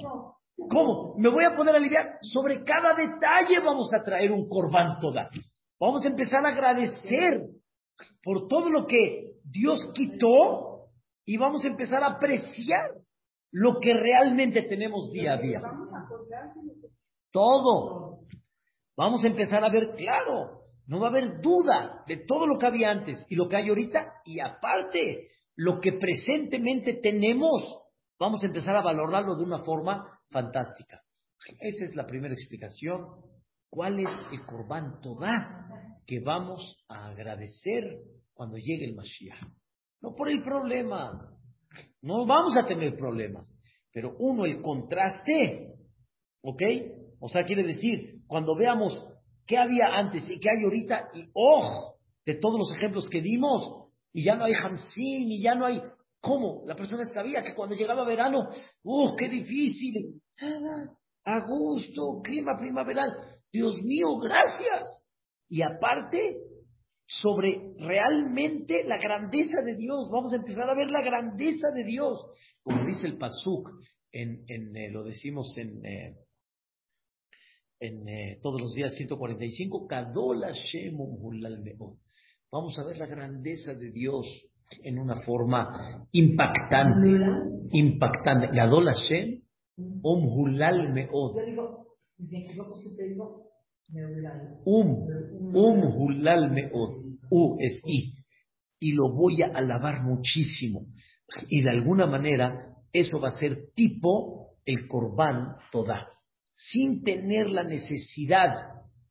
[0.68, 1.14] ¿Cómo?
[1.20, 2.18] Me voy a poder aliviar.
[2.22, 5.30] Sobre cada detalle vamos a traer un corbán toda.
[5.80, 7.42] Vamos a empezar a agradecer
[8.24, 10.90] por todo lo que Dios quitó
[11.26, 12.92] y vamos a empezar a apreciar
[13.52, 15.62] lo que realmente tenemos día a día.
[17.32, 18.20] Todo.
[18.98, 20.60] Vamos a empezar a ver claro.
[20.88, 23.70] No va a haber duda de todo lo que había antes y lo que hay
[23.70, 24.22] ahorita.
[24.26, 27.64] Y aparte, lo que presentemente tenemos,
[28.20, 31.02] vamos a empezar a valorarlo de una forma fantástica.
[31.60, 33.29] Esa es la primera explicación.
[33.70, 37.84] ¿Cuál es el Corban Todá que vamos a agradecer
[38.34, 39.40] cuando llegue el Mashiach?
[40.02, 41.38] No por el problema.
[42.02, 43.48] No vamos a tener problemas.
[43.92, 45.74] Pero uno, el contraste.
[46.42, 46.62] ¿Ok?
[47.20, 49.06] O sea, quiere decir, cuando veamos
[49.46, 53.90] qué había antes y qué hay ahorita, y oh, de todos los ejemplos que dimos,
[54.14, 55.82] y ya no hay Hamsin, y ya no hay
[56.22, 56.64] ¿Cómo?
[56.66, 58.50] La persona sabía que cuando llegaba verano,
[58.84, 60.22] ¡uh, qué difícil!
[61.24, 63.39] A gusto, clima primaveral.
[63.52, 65.06] Dios mío, gracias.
[65.50, 66.38] Y aparte,
[67.10, 70.10] sobre realmente la grandeza de Dios.
[70.12, 72.24] Vamos a empezar a ver la grandeza de Dios.
[72.62, 73.70] Como dice el Pasuk,
[74.12, 76.16] en, en eh, lo decimos en, eh,
[77.80, 79.88] en eh, todos los días 145,
[82.52, 84.28] Vamos a ver la grandeza de Dios
[84.84, 87.08] en una forma impactante.
[87.72, 88.48] Impactante.
[88.56, 89.42] Gadol Hashem,
[90.94, 91.89] Meod.
[94.66, 97.18] Um, um Hulal Meod.
[97.32, 98.14] U es I.
[98.80, 100.86] Y lo voy a alabar muchísimo.
[101.48, 106.08] Y de alguna manera, eso va a ser tipo el Corbán Toda.
[106.54, 108.54] Sin tener la necesidad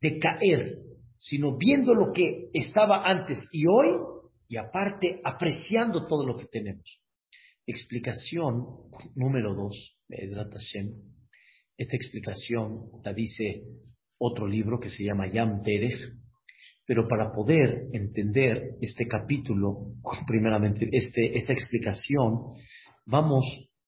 [0.01, 0.79] de caer,
[1.16, 3.88] sino viendo lo que estaba antes y hoy,
[4.49, 6.85] y aparte apreciando todo lo que tenemos.
[7.66, 8.64] Explicación
[9.14, 11.18] número dos, Hashem.
[11.79, 13.62] Esta explicación la dice
[14.19, 16.12] otro libro que se llama Yam Derech,
[16.85, 19.93] pero para poder entender este capítulo,
[20.27, 22.55] primeramente, este, esta explicación,
[23.07, 23.45] vamos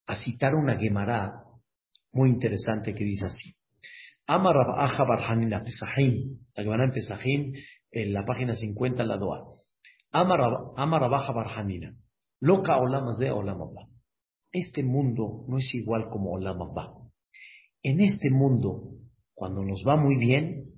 [0.06, 1.42] a citar una Gemara
[2.12, 3.56] muy interesante que dice así.
[4.24, 7.52] Amar Aja Barhanina Pesahim, la Gemara en Pesahim,
[7.90, 9.42] en la página 50, la Doa.
[10.12, 11.92] Amar Barhanina,
[12.38, 13.32] Loca Olam de
[14.52, 16.58] Este mundo no es igual como Olam
[17.82, 18.82] En este mundo,
[19.34, 20.70] cuando nos va muy bien,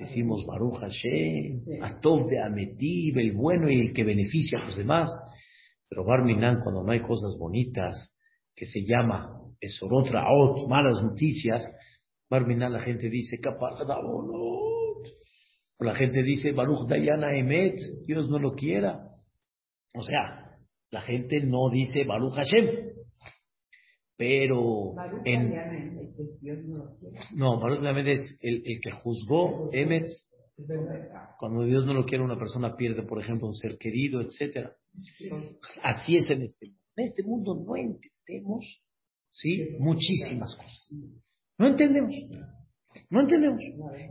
[0.00, 5.10] Decimos Baruch Hashem, Atov de Ametib, el bueno y el que beneficia a los demás.
[5.90, 8.10] Pero Barminan, cuando no hay cosas bonitas,
[8.56, 11.70] que se llama Esorot Raot, malas noticias,
[12.30, 13.36] Barminan la gente dice
[15.78, 19.06] O la gente dice Baruch Dayana Emet, Dios no lo quiera.
[19.94, 20.56] O sea,
[20.90, 22.94] la gente no dice Baruch Hashem.
[24.20, 24.92] Pero
[25.24, 25.50] en,
[27.36, 30.10] no, Baruch es el, el, que juzgó Emet.
[31.38, 34.76] Cuando Dios no lo quiere, una persona pierde, por ejemplo, un ser querido, etcétera.
[35.82, 36.80] Así es en este mundo.
[36.96, 38.82] En este mundo no entendemos,
[39.30, 39.78] ¿sí?
[39.78, 40.94] Muchísimas cosas.
[41.56, 42.14] No entendemos.
[43.08, 43.62] No entendemos.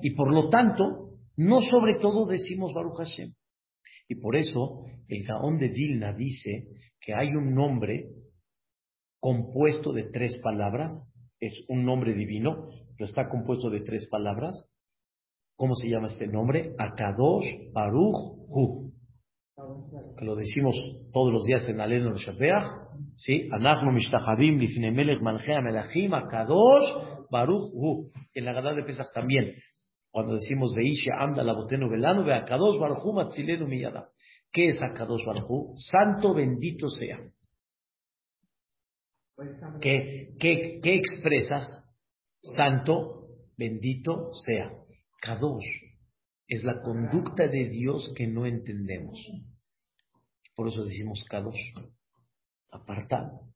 [0.02, 3.32] Y por lo tanto, no sobre todo decimos Baruch Hashem.
[4.08, 6.70] Y por eso, el Gaón de Vilna dice
[7.00, 8.10] que hay un nombre
[9.20, 10.92] compuesto de tres palabras,
[11.40, 14.70] es un nombre divino, pero está compuesto de tres palabras.
[15.56, 16.74] ¿Cómo se llama este nombre?
[16.78, 18.16] Akadosh Baruch
[18.50, 18.94] Hu.
[20.18, 20.76] Que lo decimos
[21.12, 22.64] todos los días en Aleno Shabeach.
[23.16, 23.50] ¿Sí?
[23.52, 28.12] Anachnu Mishtachabim Lifnemelech Melech Melachim Akadosh Baruch Hu.
[28.34, 29.54] En la Gadá de Pesach también.
[30.12, 34.10] Cuando decimos Veisha Amda Labotenu Velanu Ve Akadosh Baruch Hu Matzilenu Miyada.
[34.52, 35.74] ¿Qué es Akadosh Baruch Hu?
[35.76, 37.20] Santo bendito sea.
[39.82, 41.66] ¿Qué, expresas?
[42.42, 44.72] Santo, bendito sea.
[45.22, 45.66] Kadosh
[46.48, 49.20] es la conducta de Dios que no entendemos.
[50.56, 51.74] Por eso decimos Kadosh,
[52.72, 53.54] apartado.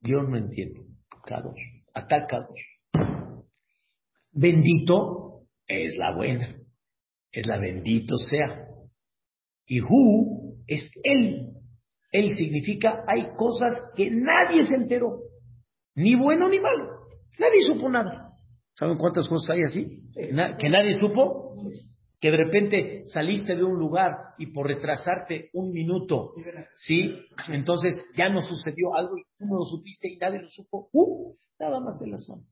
[0.00, 0.80] Dios no entiende.
[1.24, 1.60] Kadosh,
[1.94, 2.58] atacados.
[4.32, 6.60] Bendito es la buena,
[7.32, 8.66] es la bendito sea.
[9.66, 11.57] Y Hu es Él,
[12.10, 15.20] él significa hay cosas que nadie se enteró,
[15.94, 16.98] ni bueno ni malo.
[17.38, 18.32] Nadie supo nada.
[18.74, 20.02] ¿Saben cuántas cosas hay así?
[20.14, 21.56] Que nadie supo.
[22.20, 26.32] Que de repente saliste de un lugar y por retrasarte un minuto,
[26.74, 27.14] ¿sí?
[27.48, 30.88] Entonces ya no sucedió algo y tú no lo supiste y nadie lo supo.
[30.92, 31.36] ¡Uh!
[31.60, 32.42] Nada más en la zona.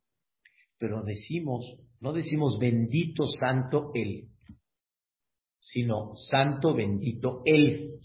[0.78, 1.64] Pero decimos,
[2.00, 4.28] no decimos bendito santo Él,
[5.58, 7.98] sino santo bendito Él.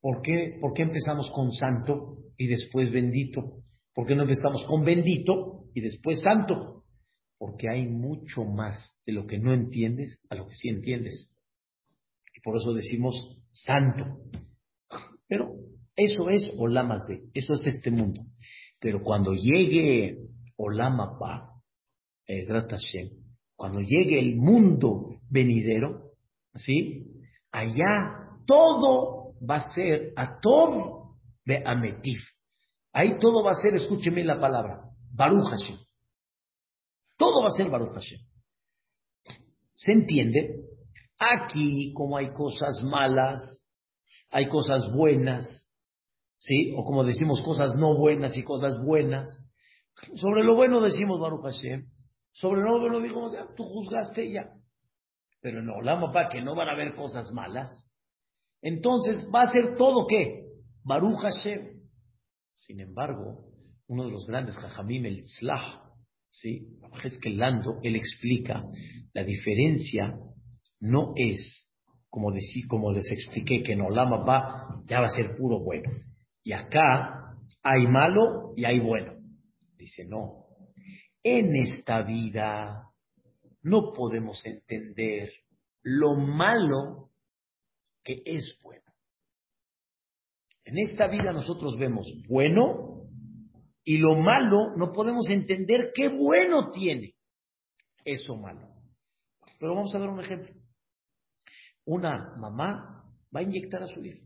[0.00, 3.62] ¿Por qué, ¿Por qué empezamos con santo y después bendito?
[3.94, 6.84] ¿Por qué no empezamos con bendito y después santo?
[7.38, 11.30] Porque hay mucho más de lo que no entiendes a lo que sí entiendes.
[12.34, 13.14] Y por eso decimos
[13.50, 14.20] santo.
[15.28, 15.54] Pero
[15.94, 18.24] eso es Olamazé, eso es este mundo.
[18.80, 20.18] Pero cuando llegue
[20.56, 21.62] Olamapa,
[22.26, 22.46] eh,
[23.54, 26.12] cuando llegue el mundo venidero,
[26.54, 27.06] ¿sí?
[27.50, 32.22] Allá todo va a ser a todo de Ametif.
[32.92, 35.78] Ahí todo va a ser, escúcheme la palabra, Baruch Hashem.
[37.16, 38.20] Todo va a ser Baruch Hashem.
[39.74, 40.60] ¿Se entiende?
[41.18, 43.64] Aquí, como hay cosas malas,
[44.30, 45.46] hay cosas buenas,
[46.36, 46.72] ¿sí?
[46.76, 49.28] O como decimos, cosas no buenas y cosas buenas.
[50.16, 51.86] Sobre lo bueno decimos Baruch Hashem.
[52.32, 54.50] Sobre lo bueno digo, tú juzgaste ya.
[55.40, 57.91] Pero no, la para que no van a haber cosas malas.
[58.62, 60.46] Entonces va a ser todo qué?
[60.84, 61.82] Baruch Hashem.
[62.52, 63.44] Sin embargo,
[63.88, 65.82] uno de los grandes Jajamim, el Tzlah,
[66.30, 66.68] ¿sí?
[67.24, 68.64] Lando, él explica
[69.12, 70.16] la diferencia
[70.80, 71.68] no es
[72.08, 75.90] como, decir, como les expliqué que en Olama va, ya va a ser puro bueno.
[76.44, 79.14] Y acá hay malo y hay bueno.
[79.76, 80.46] Dice, no.
[81.22, 82.88] En esta vida
[83.62, 85.30] no podemos entender
[85.82, 87.11] lo malo
[88.04, 88.82] que es bueno.
[90.64, 93.08] En esta vida nosotros vemos bueno
[93.84, 97.14] y lo malo no podemos entender qué bueno tiene
[98.04, 98.68] eso malo.
[99.58, 100.52] Pero vamos a dar un ejemplo.
[101.84, 104.24] Una mamá va a inyectar a su hijo.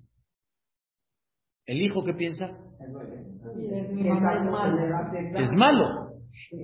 [1.64, 2.46] ¿El hijo qué piensa?
[5.36, 6.12] Es malo.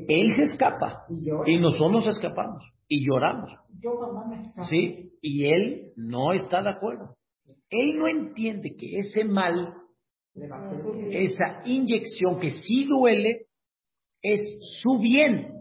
[0.09, 1.05] Él se escapa
[1.47, 3.51] y nosotros nos escapamos y lloramos.
[4.69, 5.12] ¿Sí?
[5.23, 7.17] Y él no está de acuerdo.
[7.71, 9.75] Él no entiende que ese mal,
[11.11, 13.47] esa inyección que sí duele,
[14.21, 15.55] es su bien.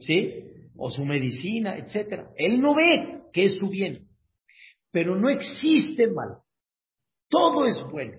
[0.00, 0.44] ¿Sí?
[0.76, 2.30] O su medicina, etcétera.
[2.36, 4.08] Él no ve que es su bien.
[4.90, 6.38] Pero no existe mal.
[7.28, 8.18] Todo es bueno.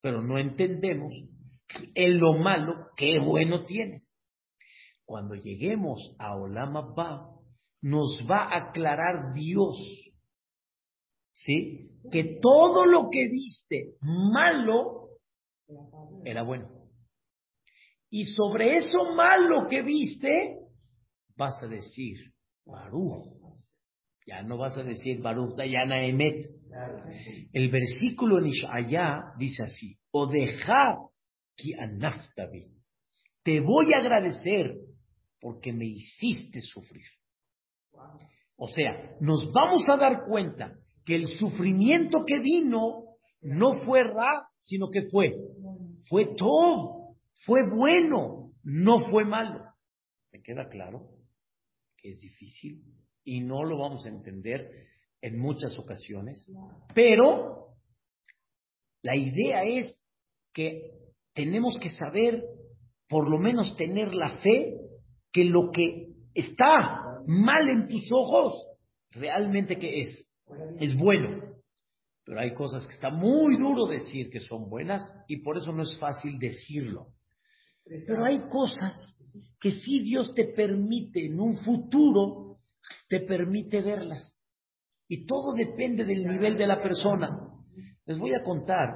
[0.00, 1.14] Pero no entendemos
[1.94, 4.02] en lo malo qué bueno tiene.
[5.04, 7.33] Cuando lleguemos a Olam Abba,
[7.84, 9.76] nos va a aclarar Dios,
[11.34, 11.90] ¿sí?
[12.10, 15.10] Que todo lo que viste malo
[16.24, 16.66] era bueno.
[18.08, 20.60] Y sobre eso malo que viste,
[21.36, 22.32] vas a decir,
[22.64, 23.34] Baruch.
[24.26, 26.48] Ya no vas a decir Baruch Dayana Emet.
[27.52, 30.96] El versículo en Ishaya dice así, o deja
[31.54, 32.66] ki anaftabi.
[33.42, 34.74] Te voy a agradecer
[35.38, 37.04] porque me hiciste sufrir.
[38.56, 43.04] O sea, nos vamos a dar cuenta que el sufrimiento que vino
[43.42, 45.34] no fue Ra, sino que fue,
[46.08, 49.64] fue todo, fue bueno, no fue malo.
[50.32, 51.10] ¿Me queda claro?
[51.96, 52.82] Que es difícil
[53.24, 54.70] y no lo vamos a entender
[55.20, 56.50] en muchas ocasiones,
[56.94, 57.68] pero
[59.02, 59.98] la idea es
[60.52, 60.90] que
[61.34, 62.42] tenemos que saber,
[63.08, 64.76] por lo menos tener la fe,
[65.32, 68.54] que lo que está mal en tus ojos,
[69.10, 70.26] realmente que es,
[70.80, 71.54] es bueno.
[72.24, 75.82] Pero hay cosas que está muy duro decir que son buenas y por eso no
[75.82, 77.08] es fácil decirlo.
[77.84, 78.94] Pero hay cosas
[79.60, 82.58] que si Dios te permite en un futuro,
[83.08, 84.38] te permite verlas.
[85.06, 87.28] Y todo depende del nivel de la persona.
[88.06, 88.88] Les voy a contar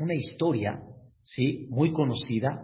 [0.00, 0.82] una historia,
[1.22, 2.62] sí, muy conocida,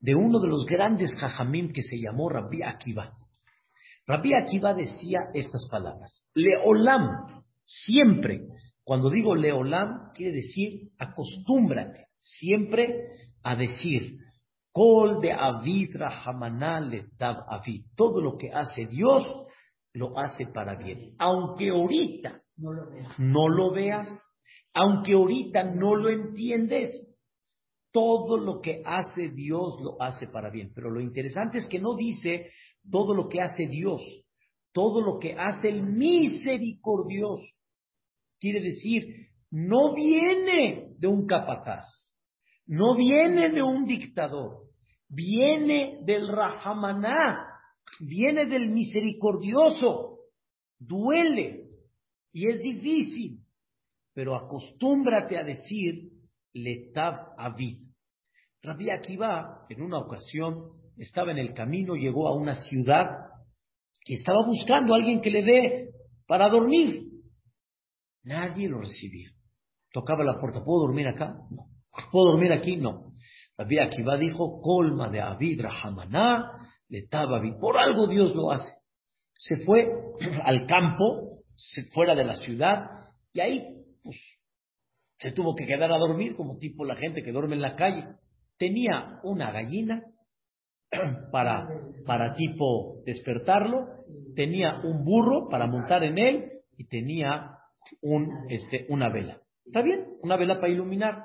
[0.00, 3.12] de uno de los grandes jajamim que se llamó Rabbi Akiva.
[4.06, 6.26] Rabbi Akiva decía estas palabras.
[6.34, 8.42] Leolam, siempre.
[8.82, 12.92] Cuando digo leolam, quiere decir acostúmbrate siempre
[13.42, 14.18] a decir
[14.72, 17.86] Kol de Avid Rahamanale Tab Avid.
[17.96, 19.24] Todo lo que hace Dios
[19.92, 21.14] lo hace para bien.
[21.18, 24.08] Aunque ahorita no lo veas, no lo veas
[24.74, 26.90] aunque ahorita no lo entiendes,
[27.92, 30.72] todo lo que hace Dios lo hace para bien.
[30.74, 32.50] Pero lo interesante es que no dice
[32.90, 34.02] todo lo que hace Dios,
[34.72, 37.46] todo lo que hace el misericordioso.
[38.38, 41.86] Quiere decir, no viene de un capataz,
[42.66, 44.64] no viene de un dictador,
[45.08, 47.46] viene del Rahamaná,
[48.00, 50.18] viene del misericordioso,
[50.78, 51.68] duele
[52.32, 53.38] y es difícil,
[54.12, 56.10] pero acostúmbrate a decir
[56.52, 57.78] Letav Avid.
[58.62, 63.08] Rabbi Akiva, en una ocasión, estaba en el camino, llegó a una ciudad
[64.04, 65.90] y estaba buscando a alguien que le dé
[66.26, 67.04] para dormir.
[68.22, 69.30] Nadie lo recibía.
[69.92, 71.36] Tocaba la puerta, ¿puedo dormir acá?
[71.50, 71.66] No.
[72.10, 72.76] ¿Puedo dormir aquí?
[72.76, 73.12] No.
[73.56, 76.50] Rabbi Akiva dijo, colma de Avid Rahamaná,
[77.12, 77.54] Avid.
[77.60, 78.68] Por algo Dios lo hace.
[79.34, 79.88] Se fue
[80.44, 81.42] al campo,
[81.92, 82.86] fuera de la ciudad,
[83.32, 83.62] y ahí,
[84.02, 84.16] pues,
[85.18, 88.06] se tuvo que quedar a dormir como tipo la gente que duerme en la calle.
[88.58, 90.02] Tenía una gallina
[91.32, 91.68] para,
[92.06, 93.86] para tipo despertarlo,
[94.34, 97.58] tenía un burro para montar en él y tenía
[98.02, 99.40] un, este, una vela.
[99.64, 100.06] ¿Está bien?
[100.22, 101.24] Una vela para iluminar.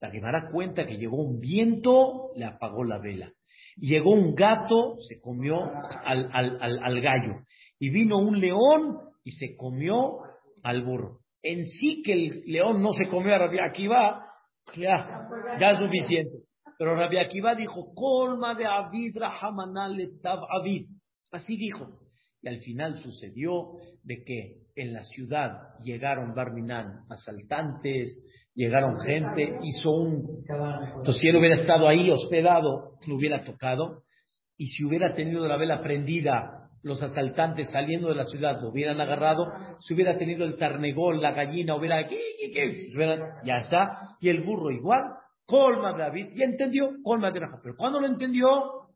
[0.00, 3.32] La Gemara cuenta que llegó un viento, le apagó la vela.
[3.76, 5.62] Llegó un gato, se comió
[6.04, 7.44] al, al, al gallo.
[7.78, 10.18] Y vino un león y se comió
[10.62, 14.26] al burro en sí que el león no se comió a Rabbi Akiva,
[14.76, 15.28] ya,
[15.58, 16.38] ya es suficiente.
[16.82, 19.16] Pero Rabbi Akiva dijo, colma de Avid
[20.20, 20.88] Tav Avid.
[21.30, 22.00] Así dijo.
[22.42, 28.20] Y al final sucedió de que en la ciudad llegaron Barminan asaltantes,
[28.56, 30.44] llegaron gente, hizo un...
[30.96, 34.02] Entonces si él hubiera estado ahí hospedado, lo hubiera tocado.
[34.56, 39.00] Y si hubiera tenido la vela prendida los asaltantes saliendo de la ciudad lo hubieran
[39.00, 39.46] agarrado,
[39.78, 42.04] si hubiera tenido el tarnegol, la gallina, hubiera,
[43.44, 45.02] ya está, y el burro igual,
[45.46, 48.88] colma David, ya entendió, colma de Rafa, pero cuando lo entendió,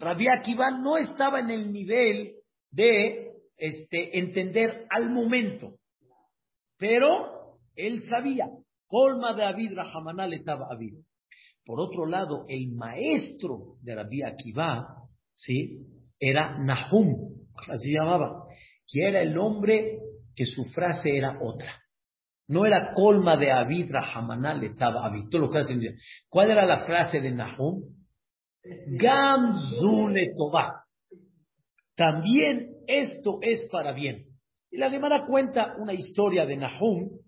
[0.00, 2.34] Rabbi Akiva no estaba en el nivel
[2.70, 5.74] de este, entender al momento,
[6.76, 8.48] pero él sabía,
[8.86, 10.94] colma de David, Rahamanal estaba David.
[11.64, 14.86] Por otro lado, el maestro de Rabbi Akiva,
[15.34, 15.86] ¿sí?
[16.18, 18.44] Era Nahum, así llamaba,
[18.86, 19.98] que era el hombre
[20.34, 21.70] que su frase era otra.
[22.48, 25.32] No era colma de Abid Rahamanal estaba Abid.
[25.32, 25.62] lo que
[26.28, 27.82] ¿Cuál era la frase de Nahum?
[28.98, 30.32] Gamzule
[31.94, 34.24] También esto es para bien.
[34.70, 37.20] Y la Gemara cuenta una historia de Nahum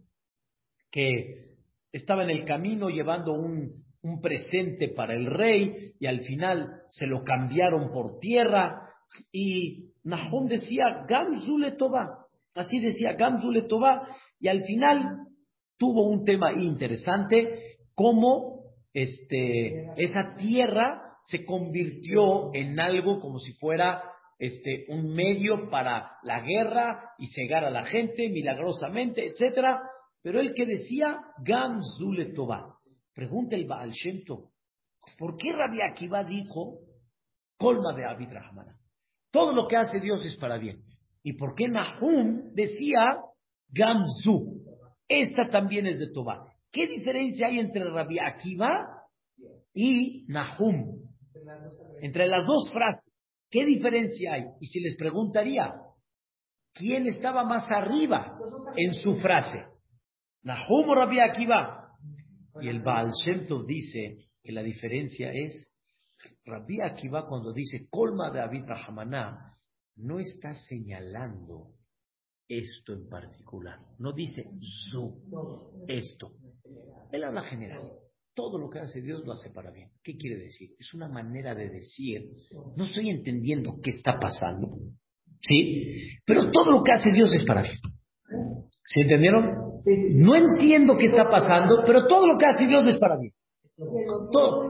[0.91, 1.57] que
[1.93, 7.07] estaba en el camino llevando un, un presente para el rey y al final se
[7.07, 8.89] lo cambiaron por tierra
[9.33, 14.09] y Nahum decía Gamzule Toba, así decía Gamzule Toba
[14.41, 15.29] y al final
[15.79, 24.03] tuvo un tema interesante cómo este, esa tierra se convirtió en algo como si fuera
[24.39, 29.83] este, un medio para la guerra y cegar a la gente milagrosamente, etcétera.
[30.23, 32.33] Pero él que decía Gam Zule
[33.15, 34.23] Pregunta el Baal Shem
[35.19, 36.79] ¿por qué Rabbi Akiva dijo
[37.59, 38.79] colma de Abid Rahmana?
[39.31, 40.83] Todo lo que hace Dios es para bien.
[41.23, 43.21] ¿Y por qué Nahum decía
[43.73, 44.61] Gamzu?
[45.09, 46.47] Esta también es de Tobá.
[46.71, 48.71] ¿Qué diferencia hay entre Rabbi Akiva
[49.75, 51.03] y Nahum?
[52.01, 53.05] Entre las dos frases.
[53.51, 54.45] ¿Qué diferencia hay?
[54.61, 55.75] Y si les preguntaría,
[56.73, 58.39] ¿quién estaba más arriba
[58.77, 59.65] en su frase?
[60.43, 61.89] Nahum o Rabbi Akiva.
[62.61, 65.69] Y el Baal Shem dice que la diferencia es,
[66.45, 69.57] Rabbi Akiva cuando dice Colma David Rahamaná,
[69.97, 71.75] no está señalando
[72.51, 73.79] esto en particular.
[73.99, 74.45] No dice
[74.91, 75.23] zu,
[75.87, 76.33] esto.
[77.13, 77.93] Él habla general.
[78.35, 79.91] Todo lo que hace Dios lo hace para bien.
[80.03, 80.71] ¿Qué quiere decir?
[80.79, 82.23] Es una manera de decir,
[82.77, 84.69] no estoy entendiendo qué está pasando,
[85.41, 86.19] ¿sí?
[86.25, 87.79] Pero todo lo que hace Dios es para bien.
[88.85, 89.75] ¿Se entendieron?
[90.17, 93.33] No entiendo qué está pasando, pero todo lo que hace Dios es para bien.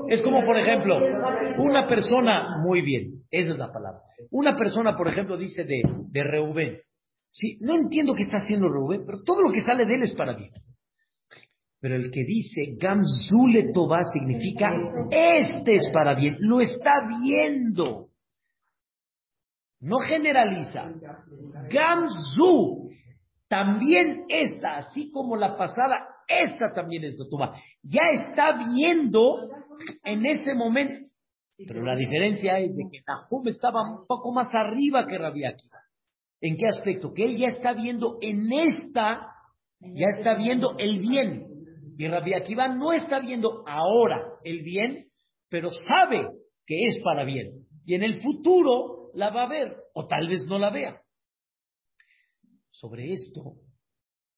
[0.08, 0.98] Es como, por ejemplo,
[1.58, 4.00] una persona, muy bien, esa es la palabra.
[4.30, 6.78] Una persona, por ejemplo, dice de, de Reubén,
[7.30, 7.58] ¿sí?
[7.60, 10.34] no entiendo qué está haciendo Reubén, pero todo lo que sale de él es para
[10.34, 10.50] bien.
[11.80, 14.70] Pero el que dice Gamzule Toba significa
[15.10, 18.08] este es para bien, lo está viendo.
[19.80, 20.92] No generaliza.
[21.70, 22.90] Gamzu,
[23.48, 27.54] también esta, así como la pasada, esta también es de Toba.
[27.82, 29.48] Ya está viendo
[30.04, 31.08] en ese momento.
[31.56, 35.44] Pero la diferencia es de que Nahum estaba un poco más arriba que Rabbi.
[36.40, 37.12] ¿En qué aspecto?
[37.12, 39.32] Que él ya está viendo en esta,
[39.80, 41.46] ya está viendo el bien.
[41.98, 45.08] Y Rabbi Akiva no está viendo ahora el bien,
[45.50, 46.26] pero sabe
[46.66, 47.66] que es para bien.
[47.84, 51.00] Y en el futuro la va a ver, o tal vez no la vea.
[52.70, 53.56] Sobre esto,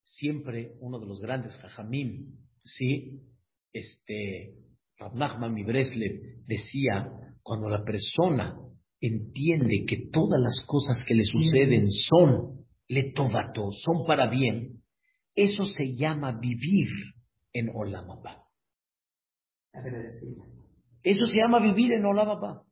[0.03, 3.21] siempre uno de los grandes jajamim, ¿sí?
[3.73, 4.55] Este,
[4.99, 5.55] Rab Nachman
[6.47, 8.57] decía, cuando la persona
[9.03, 14.83] entiende que todas las cosas que le suceden son le son para bien,
[15.35, 16.89] eso se llama vivir
[17.53, 18.45] en Olamapa.
[21.03, 22.63] Eso se llama vivir en Olamapa.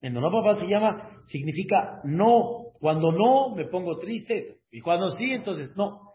[0.00, 5.74] En Olamapa se llama, significa no, cuando no me pongo triste, y cuando sí, entonces
[5.76, 6.10] no,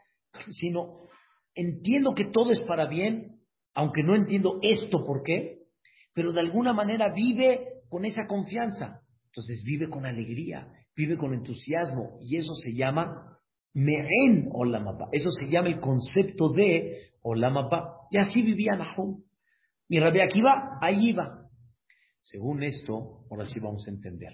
[0.59, 1.07] sino
[1.55, 3.39] entiendo que todo es para bien,
[3.73, 5.59] aunque no entiendo esto por qué,
[6.13, 9.01] pero de alguna manera vive con esa confianza.
[9.31, 13.37] Entonces vive con alegría, vive con entusiasmo, y eso se llama
[13.73, 15.09] Me'en Olamapa.
[15.11, 18.07] Eso se llama el concepto de Olamapa.
[18.11, 19.23] Y así vivía Nahum.
[19.87, 21.47] Mi Rabbi Akiva, ahí iba.
[22.21, 24.33] Según esto, ahora sí vamos a entender.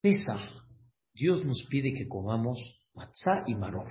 [0.00, 0.40] Pesach,
[1.12, 2.58] Dios nos pide que comamos
[2.94, 3.88] matzah y maror.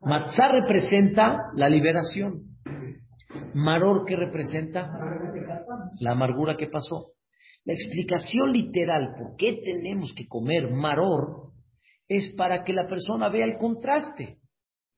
[0.00, 2.56] Matzah representa la liberación.
[3.54, 4.90] Maror, ¿qué representa?
[6.00, 7.15] La amargura que pasó.
[7.66, 11.50] La explicación literal por qué tenemos que comer maror
[12.06, 14.38] es para que la persona vea el contraste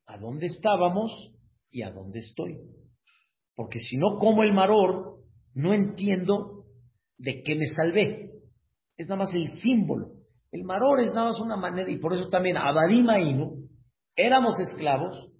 [0.06, 1.32] a dónde estábamos
[1.70, 2.58] y a dónde estoy.
[3.54, 5.16] Porque si no como el maror,
[5.54, 6.66] no entiendo
[7.16, 8.32] de qué me salvé.
[8.98, 10.10] Es nada más el símbolo.
[10.52, 13.66] El maror es nada más una manera, y por eso también Abadima Inu,
[14.14, 15.30] éramos esclavos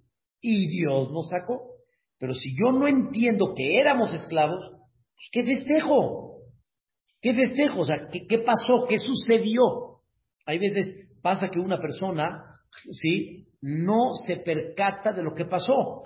[0.41, 1.75] y Dios nos sacó.
[2.19, 6.38] Pero si yo no entiendo que éramos esclavos, pues ¿qué festejo?
[7.21, 7.81] ¿Qué festejo?
[7.81, 8.87] O sea, ¿qué, qué pasó?
[8.89, 10.03] ¿Qué sucedió?
[10.47, 12.45] Hay veces pasa que una persona,
[12.91, 13.49] ¿sí?
[13.61, 16.03] no se percata de lo que pasó.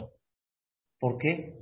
[0.99, 1.55] ¿Por qué?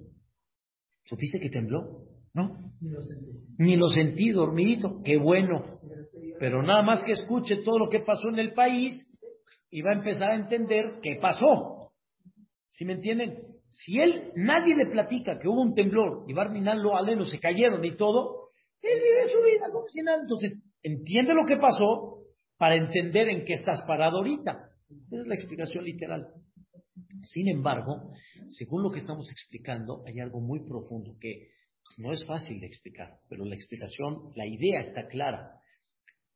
[1.04, 2.04] ¿Supiste que tembló?
[2.34, 2.72] No.
[2.80, 3.26] Ni lo sentí.
[3.58, 5.00] Ni lo sentí, dormidito.
[5.04, 5.80] Qué bueno.
[6.38, 9.06] Pero nada más que escuche todo lo que pasó en el país
[9.70, 11.92] y va a empezar a entender qué pasó.
[12.68, 13.42] ¿Sí me entienden?
[13.68, 17.84] Si él, nadie le platica que hubo un temblor y Barminal lo aleno se cayeron
[17.84, 18.49] y todo,
[18.82, 20.22] él vive su vida como si nada.
[20.22, 22.24] Entonces, entiende lo que pasó
[22.56, 24.70] para entender en qué estás parado ahorita.
[25.10, 26.28] Esa es la explicación literal.
[27.22, 28.12] Sin embargo,
[28.48, 31.48] según lo que estamos explicando, hay algo muy profundo que
[31.98, 35.56] no es fácil de explicar, pero la explicación, la idea está clara.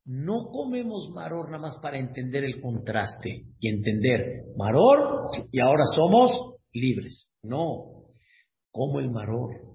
[0.06, 6.56] no comemos maror nada más para entender el contraste y entender maror y ahora somos
[6.72, 7.30] libres.
[7.42, 8.10] No,
[8.70, 9.73] como el maror,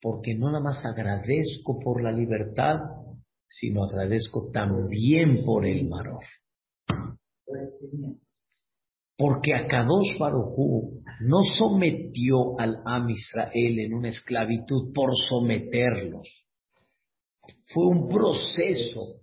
[0.00, 2.76] porque no nada más agradezco por la libertad,
[3.48, 6.22] sino agradezco también por el maror.
[9.16, 16.28] Porque Akadosh Barujú no sometió al Am Israel en una esclavitud por someterlos.
[17.72, 19.22] Fue un proceso,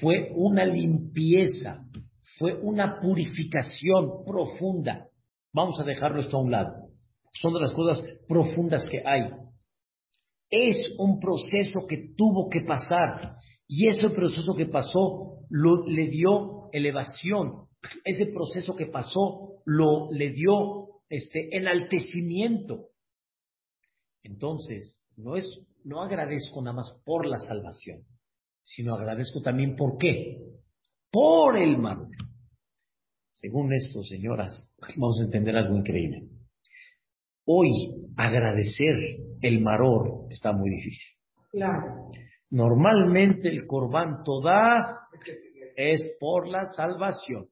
[0.00, 1.84] fue una limpieza,
[2.38, 5.08] fue una purificación profunda.
[5.52, 6.88] Vamos a dejarlo esto a un lado.
[7.32, 9.30] Son de las cosas profundas que hay.
[10.50, 13.36] Es un proceso que tuvo que pasar.
[13.66, 17.68] Y ese proceso que pasó lo, le dio elevación.
[18.04, 22.88] Ese proceso que pasó lo le dio este enaltecimiento.
[24.22, 25.46] Entonces, no es
[25.84, 28.04] no agradezco nada más por la salvación,
[28.62, 30.38] sino agradezco también por qué?
[31.10, 32.08] Por el mal.
[33.32, 36.28] Según esto, señoras, vamos a entender algo increíble.
[37.46, 37.70] Hoy
[38.18, 38.96] agradecer
[39.40, 41.16] el maror está muy difícil.
[41.52, 42.10] Claro.
[42.50, 45.08] Normalmente el corbán toda
[45.76, 47.46] es por la salvación.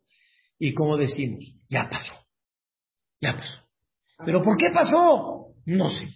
[0.59, 2.13] Y como decimos, ya pasó.
[3.21, 3.63] Ya pasó.
[4.25, 5.55] ¿Pero por qué pasó?
[5.67, 6.09] No sé.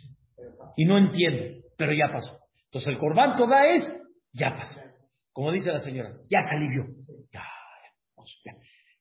[0.77, 2.39] Y no entiendo, pero ya pasó.
[2.65, 3.89] Entonces el corbán toda es,
[4.33, 4.81] ya pasó.
[5.33, 6.87] Como dice la señora, ya salió.
[7.33, 7.45] Ya,
[8.45, 8.53] ya,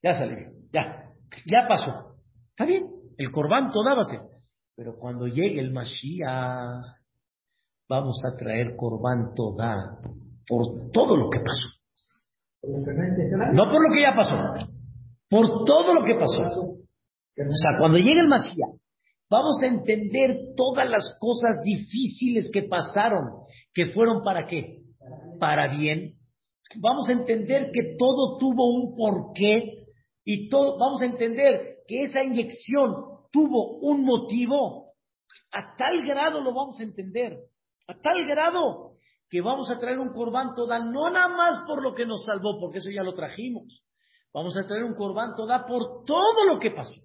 [0.03, 0.51] ya salió.
[0.71, 1.05] Ya,
[1.45, 2.17] ya pasó.
[2.49, 2.85] Está bien,
[3.17, 4.38] el corbán toda va a ser.
[4.79, 6.85] Pero cuando llegue el Mashiach,
[7.89, 9.99] vamos a traer corbán toda
[10.47, 11.67] por todo lo que pasó.
[13.51, 14.35] No por lo que ya pasó,
[15.29, 16.43] por todo lo que pasó.
[16.43, 16.77] O
[17.35, 18.79] sea, cuando llegue el Mashiach,
[19.29, 23.31] vamos a entender todas las cosas difíciles que pasaron,
[23.73, 24.77] que fueron para qué?
[25.41, 26.13] Para bien.
[26.77, 29.87] Vamos a entender que todo tuvo un porqué
[30.23, 34.93] y todo, vamos a entender que esa inyección tuvo un motivo.
[35.51, 37.37] A tal grado lo vamos a entender,
[37.87, 38.89] a tal grado
[39.29, 42.59] que vamos a traer un corbán toda, no nada más por lo que nos salvó,
[42.59, 43.83] porque eso ya lo trajimos.
[44.33, 46.99] Vamos a traer un corbán toda por todo lo que pasó.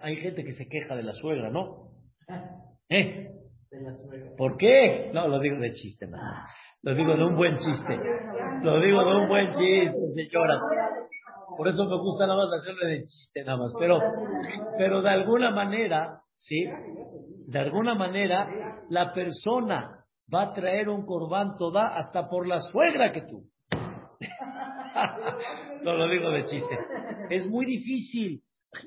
[0.00, 1.90] Hay gente que se queja de la suegra, ¿no?
[2.88, 3.32] ¿Eh?
[4.36, 5.10] ¿Por qué?
[5.12, 6.08] No, lo digo de chiste.
[6.82, 7.96] Lo digo de un buen chiste.
[8.62, 10.60] Lo digo de un buen chiste, señora.
[11.56, 13.72] Por eso me gusta nada más hacerle de chiste, nada más.
[13.78, 14.00] Pero,
[14.76, 16.64] pero de alguna manera, ¿sí?
[17.46, 23.12] De alguna manera, la persona va a traer un corbán toda hasta por la suegra
[23.12, 23.44] que tú.
[25.82, 26.78] no lo digo de chiste.
[27.30, 28.42] Es muy difícil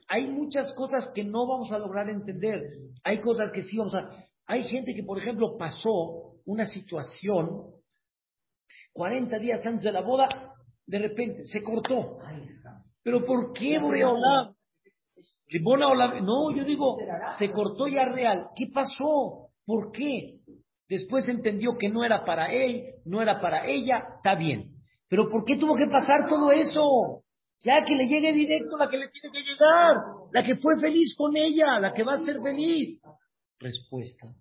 [0.08, 2.62] hay muchas cosas que no vamos a lograr entender.
[3.04, 4.10] Hay cosas que sí vamos a...
[4.46, 7.66] Hay gente que, por ejemplo, pasó una situación
[8.94, 10.28] 40 días antes de la boda,
[10.86, 12.18] de repente se cortó.
[13.10, 14.54] Pero ¿por qué Boreolam?
[16.24, 17.00] No, yo digo,
[17.40, 18.50] se cortó ya real.
[18.56, 19.50] ¿Qué pasó?
[19.66, 20.36] ¿Por qué?
[20.88, 24.76] Después entendió que no era para él, no era para ella, está bien.
[25.08, 27.24] Pero ¿por qué tuvo que pasar todo eso?
[27.62, 29.96] Ya que le llegue directo la que le tiene que llegar,
[30.32, 33.02] la que fue feliz con ella, la que va a ser feliz.
[33.58, 34.36] Respuesta.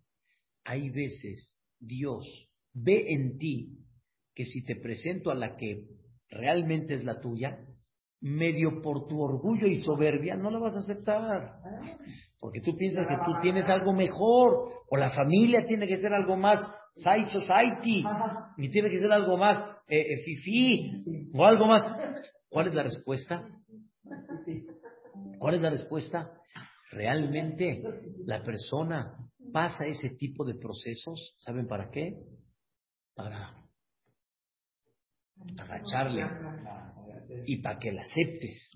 [0.67, 2.27] Hay veces Dios
[2.75, 3.79] ve en ti
[4.35, 5.87] que si te presento a la que
[6.29, 7.65] realmente es la tuya,
[8.21, 11.57] medio por tu orgullo y soberbia, no la vas a aceptar.
[12.41, 16.37] Porque tú piensas que tú tienes algo mejor, o la familia tiene que ser algo
[16.37, 16.61] más
[16.95, 18.05] Side Society,
[18.57, 20.93] y tiene que ser algo más eh, eh fifi,
[21.35, 21.87] o algo más.
[22.49, 23.49] ¿Cuál es la respuesta?
[25.39, 26.33] ¿Cuál es la respuesta?
[26.91, 27.83] Realmente
[28.25, 29.15] la persona
[29.53, 32.15] pasa ese tipo de procesos, ¿saben para qué?
[33.15, 33.55] Para
[35.59, 36.25] agacharle
[37.47, 38.71] y para que la aceptes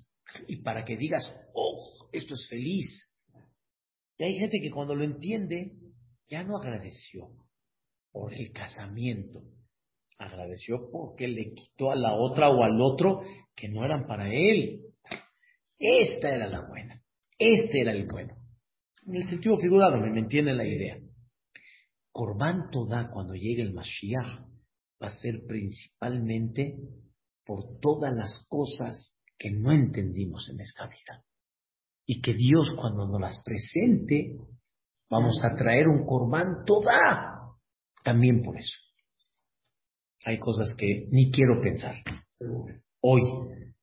[0.46, 3.10] y para que digas, oh, esto es feliz.
[4.18, 5.72] Y hay gente que cuando lo entiende
[6.28, 7.28] ya no agradeció
[8.10, 9.42] por el casamiento,
[10.18, 13.22] agradeció porque le quitó a la otra o al otro
[13.54, 14.80] que no eran para él.
[15.78, 17.02] Esta era la buena.
[17.38, 18.34] Este era el bueno.
[19.06, 20.98] En el sentido figurado, me entienden la idea.
[22.12, 24.46] Corbán Toda, cuando llegue el Mashiach,
[25.02, 26.76] va a ser principalmente
[27.44, 31.24] por todas las cosas que no entendimos en esta vida.
[32.06, 34.36] Y que Dios, cuando nos las presente,
[35.08, 37.56] vamos a traer un Corbán Toda.
[38.02, 38.76] También por eso.
[40.24, 41.96] Hay cosas que ni quiero pensar
[43.00, 43.22] hoy,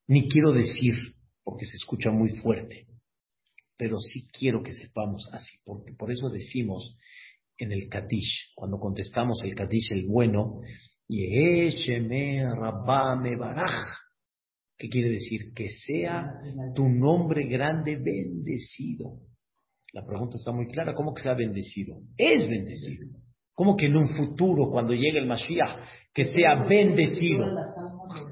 [0.07, 0.95] ni quiero decir,
[1.43, 2.87] porque se escucha muy fuerte,
[3.77, 6.97] pero sí quiero que sepamos así, porque por eso decimos
[7.57, 10.61] en el Kadish, cuando contestamos el Kadish el bueno,
[11.09, 13.97] Yesheme Rabame Baraj.
[14.77, 15.53] ¿Qué quiere decir?
[15.53, 16.39] Que sea
[16.75, 19.19] tu nombre grande bendecido.
[19.91, 20.93] La pregunta está muy clara.
[20.93, 21.97] ¿Cómo que sea bendecido?
[22.15, 23.07] Es bendecido.
[23.53, 25.83] ¿Cómo que en un futuro, cuando llegue el Mashiach,
[26.13, 27.45] que sea bendecido?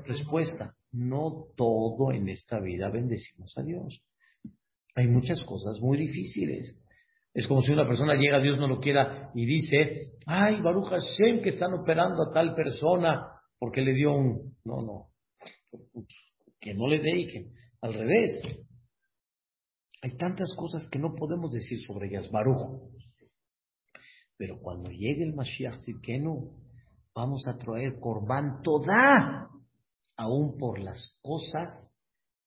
[0.05, 0.73] Respuesta.
[0.93, 4.01] No todo en esta vida bendecimos a Dios.
[4.95, 6.77] Hay muchas cosas muy difíciles.
[7.37, 11.43] Es como si una persona llega, Dios no lo quiera, y dice, ay, Baruch Hashem,
[11.43, 13.27] que están operando a tal persona
[13.59, 14.57] porque le dio un...
[14.65, 15.09] No, no.
[16.59, 17.51] Que no le que...
[17.81, 18.41] Al revés.
[20.01, 22.57] Hay tantas cosas que no podemos decir sobre ellas, Baruch.
[24.35, 26.57] Pero cuando llegue el Mashiach Tzidkenu,
[27.13, 29.47] vamos a traer Corban toda,
[30.15, 31.93] aún por las cosas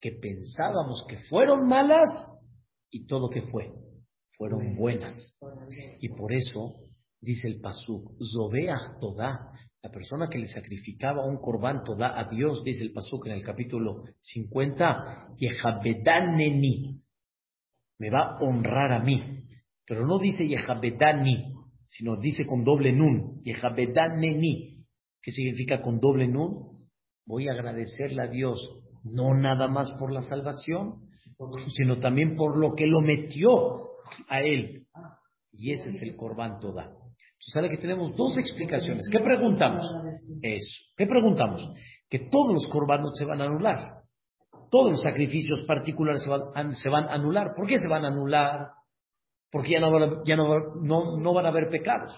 [0.00, 2.10] que pensábamos que fueron malas
[2.90, 3.72] y todo que fue,
[4.40, 5.36] fueron buenas.
[6.00, 6.76] Y por eso
[7.20, 12.64] dice el Pasuk, Zobeach toda, la persona que le sacrificaba un Corban toda a Dios,
[12.64, 17.02] dice el Pasuk en el capítulo 50, Yehabedaneni,
[17.98, 19.44] me va a honrar a mí.
[19.84, 21.52] Pero no dice Yehabedani,
[21.86, 24.86] sino dice con doble nun, Yehabedaneni.
[25.20, 26.88] ¿Qué significa con doble nun?
[27.26, 28.58] Voy a agradecerle a Dios,
[29.04, 31.10] no nada más por la salvación,
[31.76, 33.89] sino también por lo que lo metió
[34.28, 34.86] a él.
[35.52, 36.84] Y ese es el Corban Toda.
[36.84, 39.08] Entonces, sabe que tenemos dos explicaciones.
[39.10, 39.86] ¿Qué preguntamos?
[40.42, 40.84] Eso.
[40.96, 41.66] ¿Qué preguntamos?
[42.08, 44.02] Que todos los corbanos se van a anular.
[44.70, 47.54] Todos los sacrificios particulares se van, se van a anular.
[47.56, 48.68] ¿Por qué se van a anular?
[49.50, 52.12] Porque ya no, van a, ya no, no, no van a haber pecados.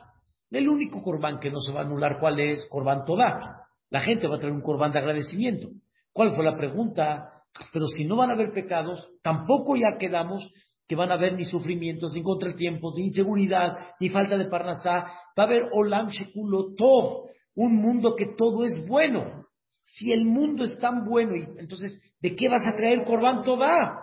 [0.50, 2.66] El único corbán que no se va a anular, ¿cuál es?
[2.68, 3.62] Corbán Todá.
[3.90, 5.68] La gente va a traer un corbán de agradecimiento.
[6.12, 7.44] ¿Cuál fue la pregunta?
[7.72, 10.52] Pero si no van a haber pecados, tampoco ya quedamos
[10.92, 15.06] que van a haber ni sufrimientos, ni contratiempos, ni inseguridad, ni falta de parnasá.
[15.38, 19.46] Va a haber Olam Shekulo Tov, un mundo que todo es bueno.
[19.84, 24.00] Si el mundo es tan bueno, entonces, ¿de qué vas a traer Corbán Todá?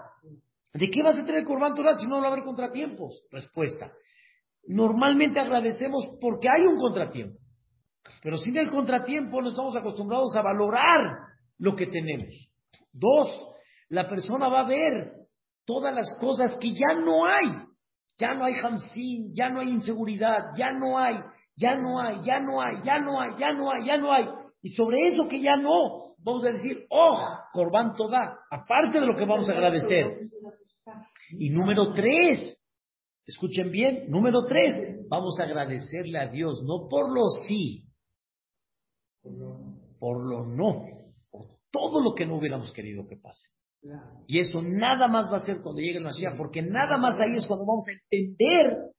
[0.73, 3.23] ¿De qué vas a traer Corbán Todá si no va a haber contratiempos?
[3.29, 3.91] Respuesta.
[4.65, 7.37] Normalmente agradecemos porque hay un contratiempo.
[8.23, 11.17] Pero sin el contratiempo no estamos acostumbrados a valorar
[11.59, 12.33] lo que tenemos.
[12.91, 13.45] Dos,
[13.89, 15.18] la persona va a ver
[15.69, 17.45] todas las cosas que ya no hay.
[18.17, 21.15] Ya no hay hamsin, ya no hay inseguridad, ya no hay,
[21.55, 24.25] ya no hay, ya no hay, ya no hay, ya no hay, ya no hay.
[24.63, 27.17] Y sobre eso que ya no, vamos a decir, oh,
[27.53, 30.19] Corbán Toda, aparte de lo que vamos a agradecer.
[31.29, 32.59] Y número tres,
[33.25, 37.85] escuchen bien, número tres, vamos a agradecerle a Dios, no por lo sí,
[39.21, 40.87] por lo no,
[41.31, 43.58] por todo lo que no hubiéramos querido que pase.
[44.27, 47.35] Y eso nada más va a ser cuando llegue el Mashiach, porque nada más ahí
[47.35, 48.91] es cuando vamos a entender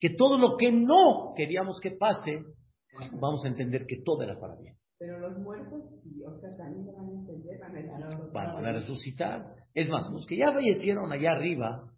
[0.00, 2.42] que todo lo que no queríamos que pase,
[3.20, 4.76] vamos a entender que todo era para bien.
[4.98, 7.60] Pero los muertos, sí, o sea, también van a entender,
[8.32, 9.54] van a, van a resucitar.
[9.74, 11.92] Es más, los que ya fallecieron allá arriba,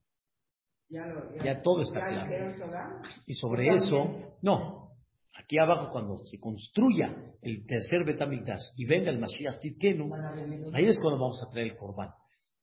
[0.89, 3.01] ya, lo, ya, ya todo está ya claro.
[3.27, 4.91] Y sobre eso, no,
[5.35, 10.13] aquí abajo cuando se construya el tercer Betamigdash y venga el Mashiach Tzidkenu,
[10.75, 12.11] ahí es cuando vamos a traer el Corban.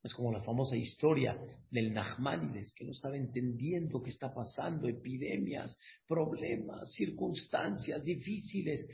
[0.07, 1.37] Es como la famosa historia
[1.69, 5.77] del Nachmanides, que no estaba entendiendo qué está pasando, epidemias,
[6.07, 8.87] problemas, circunstancias difíciles,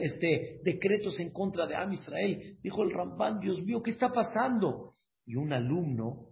[0.00, 2.56] este, decretos en contra de Am Israel.
[2.62, 4.92] Dijo el Ramban, Dios mío, ¿qué está pasando?
[5.26, 6.28] Y un alumno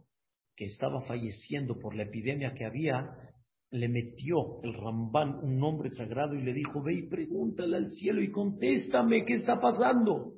[0.54, 3.10] que estaba falleciendo por la epidemia que había,
[3.72, 8.22] le metió el Ramban un nombre sagrado y le dijo, ve y pregúntale al cielo
[8.22, 10.34] y contéstame qué está pasando.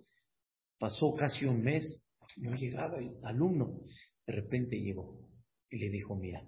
[0.78, 2.02] Pasó casi un mes,
[2.36, 3.80] no llegaba el alumno.
[4.26, 5.20] De repente llegó
[5.70, 6.42] y le dijo, mira,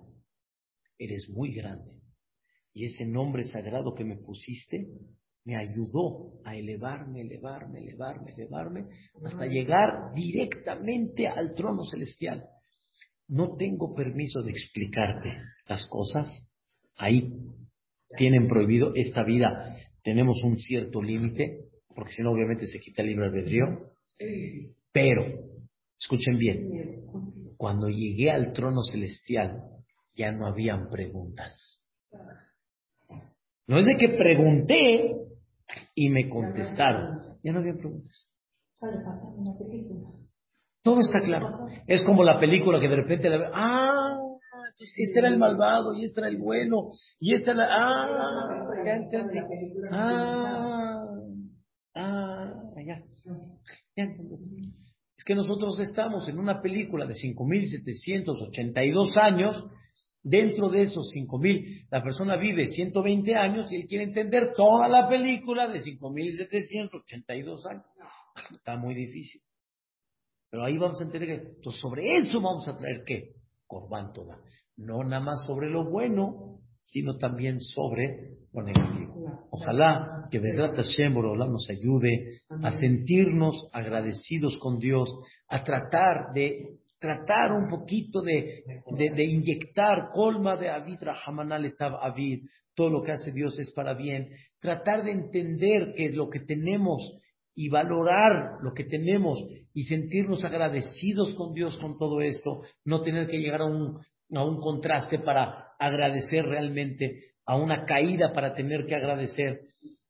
[0.98, 2.02] eres muy grande
[2.74, 4.88] y ese nombre sagrado que me pusiste
[5.44, 8.86] me ayudó a elevarme, elevarme, elevarme, elevarme,
[9.24, 12.44] hasta llegar directamente al trono celestial.
[13.26, 15.30] No tengo permiso de explicarte
[15.66, 16.46] las cosas,
[16.96, 17.28] ahí
[18.16, 19.76] tienen prohibido esta vida.
[20.04, 23.66] Tenemos un cierto límite, porque si no, obviamente se quita el libre albedrío.
[24.92, 25.24] Pero,
[26.02, 27.04] escuchen bien,
[27.56, 29.62] cuando llegué al trono celestial,
[30.14, 31.86] ya no habían preguntas.
[33.66, 35.14] No es de que pregunté
[35.94, 37.38] y me contestaron.
[37.42, 38.28] Ya no había preguntas.
[40.82, 41.66] Todo está claro.
[41.86, 43.46] Es como la película que de repente la ve.
[43.54, 44.18] Ah,
[44.78, 46.88] este era el malvado y este era el bueno
[47.20, 49.38] y este era ah ya entendí
[49.92, 51.04] ah
[51.94, 52.52] ah
[52.84, 53.02] ya
[53.96, 54.61] ya entendí
[55.22, 59.64] es que nosotros estamos en una película de 5.782 años
[60.24, 65.08] Dentro de esos 5.000, la persona vive 120 años y él quiere entender toda la
[65.08, 67.84] película de 5.782 años.
[68.52, 69.42] Está muy difícil.
[70.48, 73.32] Pero ahí vamos a entender que, entonces sobre eso vamos a traer qué?
[73.66, 74.38] Corban toda.
[74.76, 79.48] No nada más sobre lo bueno, sino también sobre lo negativo.
[79.50, 85.08] Ojalá que Vedrat Hashem nos ayude a sentirnos agradecidos con Dios,
[85.48, 88.62] a tratar de tratar un poquito de,
[88.96, 92.44] de, inyectar colma de Avid Rahamanal Etav Avid,
[92.76, 94.30] todo lo que hace Dios es para bien,
[94.60, 97.18] tratar de entender que lo que tenemos
[97.56, 99.44] y valorar lo que tenemos
[99.74, 103.98] y sentirnos agradecidos con Dios con todo esto, no tener que llegar a un,
[104.32, 109.62] a un contraste para agradecer realmente, a una caída para tener que agradecer.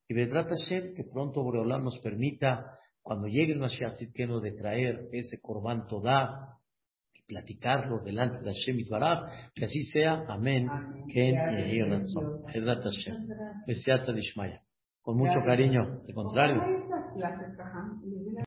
[0.09, 5.41] Y Vedrat Hashem, que pronto Boreolán nos permita, cuando llegue el Mashiach de traer ese
[5.41, 6.59] Corban Todá,
[7.27, 8.85] platicarlo delante de Hashem y
[9.55, 10.69] que así sea, amén,
[11.13, 11.81] Ken y
[12.55, 14.61] Vedrat Hashem,
[15.01, 16.63] Con mucho cariño, al contrario.